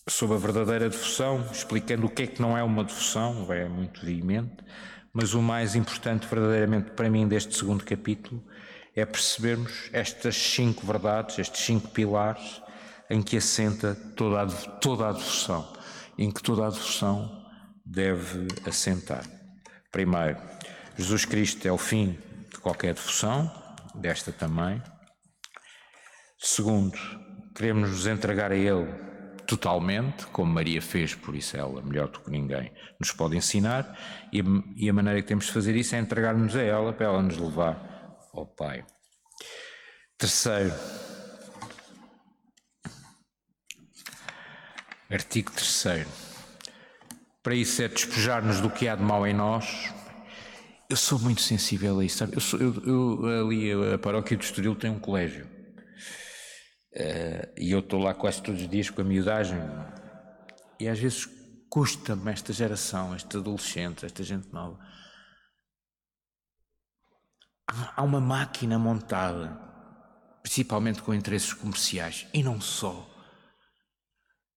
[0.08, 4.05] sobre a verdadeira devoção, explicando o que é que não é uma devoção, é muito
[4.05, 4.55] veemente,
[5.12, 8.41] mas o mais importante verdadeiramente para mim deste segundo capítulo
[8.95, 12.62] é percebermos estas cinco verdades, estes cinco pilares
[13.10, 15.74] em que assenta toda a, toda a devoção,
[16.18, 17.45] em que toda a devoção
[17.86, 19.24] deve assentar.
[19.91, 20.38] Primeiro,
[20.97, 22.18] Jesus Cristo é o fim
[22.51, 23.51] de qualquer devoção,
[23.95, 24.82] desta também.
[26.39, 26.97] Segundo,
[27.55, 29.08] queremos nos entregar a Ele
[29.47, 33.97] totalmente, como Maria fez, por isso ela, melhor do que ninguém, nos pode ensinar,
[34.32, 34.43] e,
[34.76, 37.38] e a maneira que temos de fazer isso é entregar-nos a ela para ela nos
[37.38, 38.86] levar ao Pai.
[40.18, 40.74] Terceiro,
[45.10, 46.05] Artigo 3.
[47.41, 49.93] Para isso é despejar-nos do que há de mal em nós.
[50.89, 52.36] Eu sou muito sensível a isso, sabe?
[52.36, 55.45] Eu, sou, eu, eu ali, a paróquia de Estoril tem um colégio.
[56.93, 59.60] Uh, e eu estou lá quase todos os dias com a miudagem.
[60.78, 61.26] E às vezes
[61.70, 64.78] custa-me esta geração, este adolescente, esta gente nova.
[67.95, 69.58] Há uma máquina montada,
[70.43, 73.16] principalmente com interesses comerciais, e não só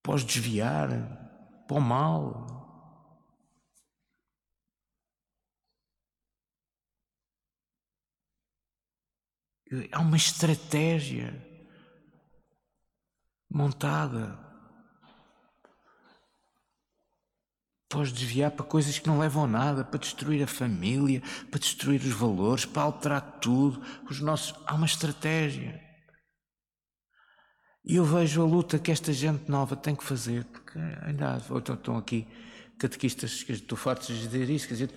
[0.03, 0.89] Podes desviar
[1.67, 2.61] para o mal.
[9.91, 11.33] Há uma estratégia
[13.49, 14.37] montada.
[17.87, 22.01] Podes desviar para coisas que não levam a nada, para destruir a família, para destruir
[22.01, 23.81] os valores, para alterar tudo.
[24.09, 24.55] Os nossos...
[24.65, 25.90] Há uma estratégia.
[27.83, 31.37] E eu vejo a luta que esta gente nova tem que fazer, porque ainda há,
[31.37, 32.27] estão aqui
[32.77, 34.91] catequistas que estou farto de dizer isso, quer dizer,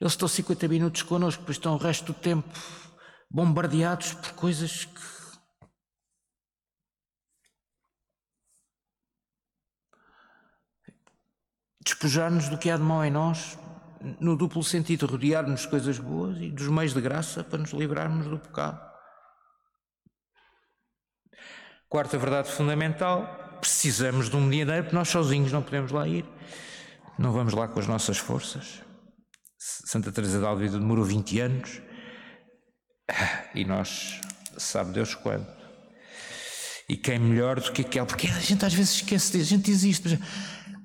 [0.00, 2.48] eles estão 50 minutos connosco, depois estão o resto do tempo
[3.30, 5.18] bombardeados por coisas que.
[11.84, 13.58] Despojar-nos do que há de mal em nós,
[14.20, 18.26] no duplo sentido, rodear-nos de coisas boas e dos meios de graça para nos livrarmos
[18.26, 18.87] do pecado.
[21.88, 26.24] Quarta verdade fundamental: precisamos de um medianeiro, porque nós sozinhos não podemos lá ir,
[27.18, 28.82] não vamos lá com as nossas forças.
[29.58, 31.82] Santa Teresa de Alvida demorou 20 anos
[33.54, 34.20] e nós,
[34.56, 35.46] sabe Deus quando.
[36.88, 39.70] E quem melhor do que aquele, porque a gente às vezes esquece disso, a gente
[39.70, 40.18] existe, mas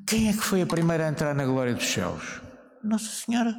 [0.07, 2.41] quem é que foi a primeira a entrar na glória dos céus?
[2.83, 3.55] Nossa Senhora.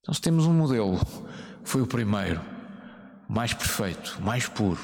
[0.00, 0.98] Então, se temos um modelo
[1.64, 2.40] foi o primeiro,
[3.32, 4.78] mais perfeito, mais puro,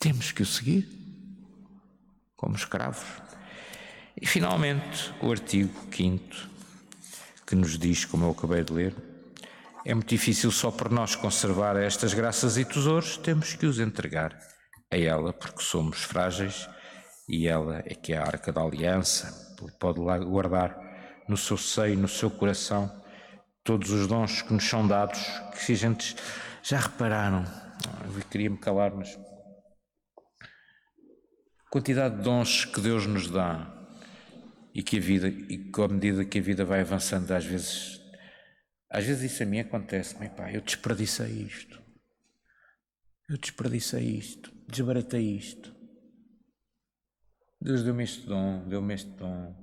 [0.00, 0.88] temos que o seguir
[2.34, 3.04] como escravos.
[4.18, 6.48] E finalmente, o artigo 5
[7.46, 8.96] que nos diz, como eu acabei de ler,
[9.84, 14.34] é muito difícil só por nós conservar estas graças e tesouros, temos que os entregar
[14.90, 16.66] a ela, porque somos frágeis
[17.28, 20.74] e ela é que é a arca da aliança, pode lá guardar
[21.28, 23.03] no seu seio, no seu coração,
[23.64, 25.20] todos os dons que nos são dados,
[25.52, 26.14] que se a gente
[26.62, 27.44] já repararam,
[28.04, 29.18] eu queria me calar, mas
[31.70, 33.72] quantidade de dons que Deus nos dá
[34.74, 38.00] e que a vida, e que à medida que a vida vai avançando, às vezes,
[38.90, 41.82] às vezes isso a mim acontece, meu pai, eu desperdicei isto,
[43.28, 45.74] eu desperdicei isto, desbaratei isto.
[47.60, 49.56] Deus deu-me este dom, deu-me este dom.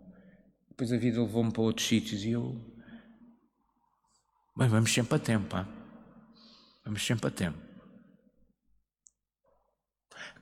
[0.69, 2.70] Depois a vida levou-me para outros sítios e eu.
[4.55, 5.65] Bem, vamos sempre a tempo, hein?
[6.83, 7.71] vamos sempre a tempo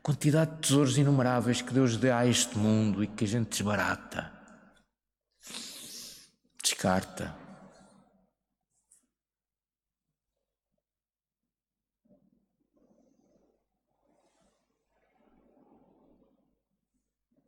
[0.02, 4.32] quantidade de tesouros inumeráveis que Deus dá a este mundo e que a gente desbarata,
[6.64, 7.38] descarta.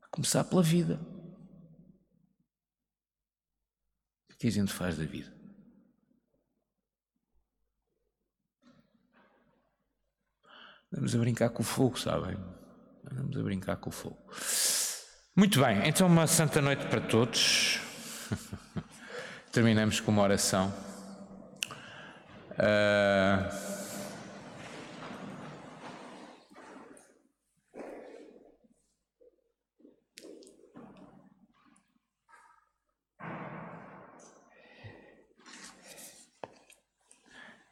[0.03, 0.99] A começar pela vida.
[4.32, 5.41] O que a gente faz da vida?
[10.94, 12.38] Andamos a brincar com o fogo, sabem?
[13.10, 14.18] Andamos a brincar com o fogo.
[15.34, 17.80] Muito bem, então uma santa noite para todos.
[19.54, 20.74] Terminamos com uma oração.
[22.52, 23.72] Uh...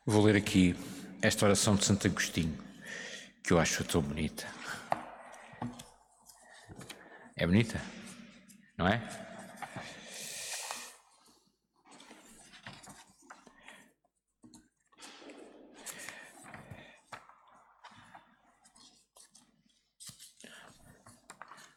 [0.05, 0.73] Vou ler aqui
[1.21, 2.68] esta oração de Santo Agostinho
[3.49, 4.45] que eu acho tão bonita.
[7.35, 7.81] É bonita?
[8.77, 9.01] Não é?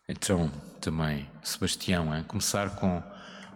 [0.07, 2.23] Então, também, Sebastião, hein?
[2.25, 3.03] começar com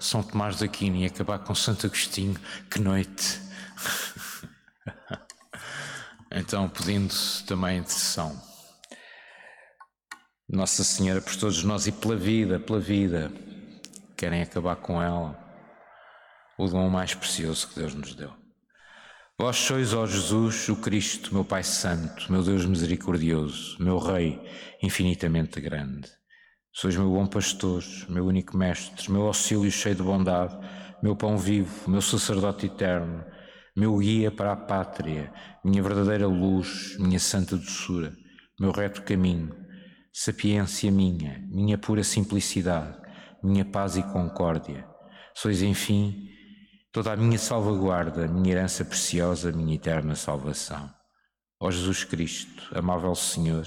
[0.01, 2.41] São Tomás de Aquino e acabar com Santo Agostinho,
[2.71, 3.43] que noite!
[6.39, 7.15] Então, pedindo
[7.47, 8.39] também intercessão.
[10.47, 13.33] Nossa Senhora por todos nós e pela vida, pela vida,
[14.15, 15.35] querem acabar com ela,
[16.59, 18.31] o dom mais precioso que Deus nos deu.
[19.39, 24.39] Vós sois, ó Jesus, o Cristo, meu Pai Santo, meu Deus misericordioso, meu Rei
[24.83, 26.11] infinitamente grande.
[26.71, 30.55] Sois meu bom pastor, meu único mestre, meu auxílio cheio de bondade,
[31.03, 33.25] meu pão vivo, meu sacerdote eterno,
[33.77, 35.31] meu guia para a pátria,
[35.63, 38.11] minha verdadeira luz, minha santa doçura,
[38.59, 39.55] meu reto caminho,
[40.11, 42.97] sapiência minha, minha pura simplicidade,
[43.43, 44.89] minha paz e concórdia.
[45.35, 46.27] Sois, enfim,
[46.91, 50.91] toda a minha salvaguarda, minha herança preciosa, minha eterna salvação.
[51.61, 53.67] Ó Jesus Cristo, amável Senhor,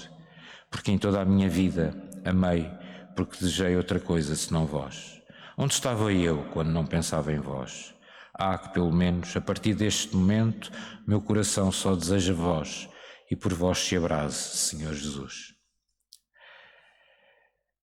[0.72, 2.68] porque em toda a minha vida amei,
[3.14, 5.22] porque desejei outra coisa senão vós.
[5.56, 7.94] Onde estava eu quando não pensava em vós?
[8.42, 10.72] Há que, pelo menos, a partir deste momento,
[11.06, 12.88] meu coração só deseja vós
[13.30, 15.52] e por vós se abrase, Senhor Jesus.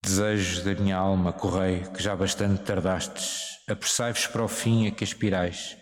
[0.03, 5.03] Desejos da minha alma, correi, que já bastante tardastes, apressai-vos para o fim a que
[5.03, 5.77] aspirais,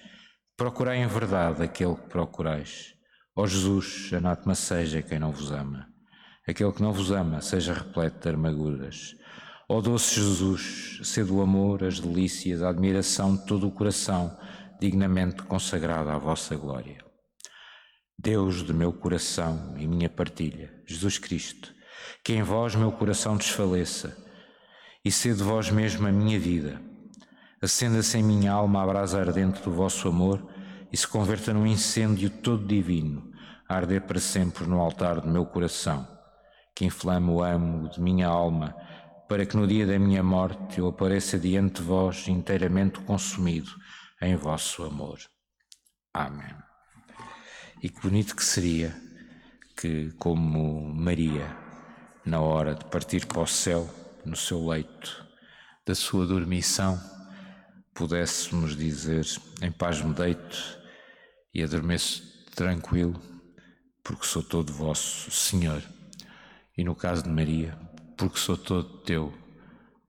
[0.57, 2.95] procurai em verdade aquele que procurais.
[3.33, 5.87] Ó Jesus, anátema seja quem não vos ama.
[6.45, 9.15] Aquele que não vos ama seja repleto de armaduras.
[9.69, 14.37] Ó doce Jesus, sede o amor, as delícias, a admiração de todo o coração,
[14.79, 16.97] dignamente consagrado à vossa glória.
[18.17, 21.73] Deus de meu coração e minha partilha, Jesus Cristo,
[22.23, 24.17] que em vós meu coração desfaleça,
[25.03, 26.81] e sede vós mesmo a minha vida.
[27.61, 30.45] Acenda-se em minha alma a brasa ardente do vosso amor
[30.91, 33.31] e se converta num incêndio todo divino,
[33.67, 36.07] a arder para sempre no altar do meu coração,
[36.75, 38.75] que inflama o amo de minha alma,
[39.27, 43.71] para que no dia da minha morte eu apareça diante de vós inteiramente consumido
[44.21, 45.19] em vosso amor.
[46.13, 46.55] Amém.
[47.81, 48.95] E que bonito que seria
[49.75, 51.55] que, como Maria,
[52.25, 53.89] na hora de partir para o céu,
[54.25, 55.25] no seu leito
[55.85, 56.99] da sua dormição,
[57.93, 59.25] pudéssemos dizer:
[59.61, 60.79] Em paz me deito
[61.53, 62.23] e adormeço
[62.55, 63.19] tranquilo,
[64.03, 65.83] porque sou todo vosso Senhor.
[66.77, 67.77] E no caso de Maria,
[68.17, 69.33] porque sou todo teu,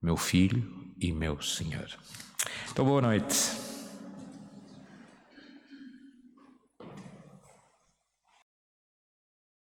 [0.02, 1.88] meu filho e meu Senhor.
[2.70, 3.65] Então, boa noite.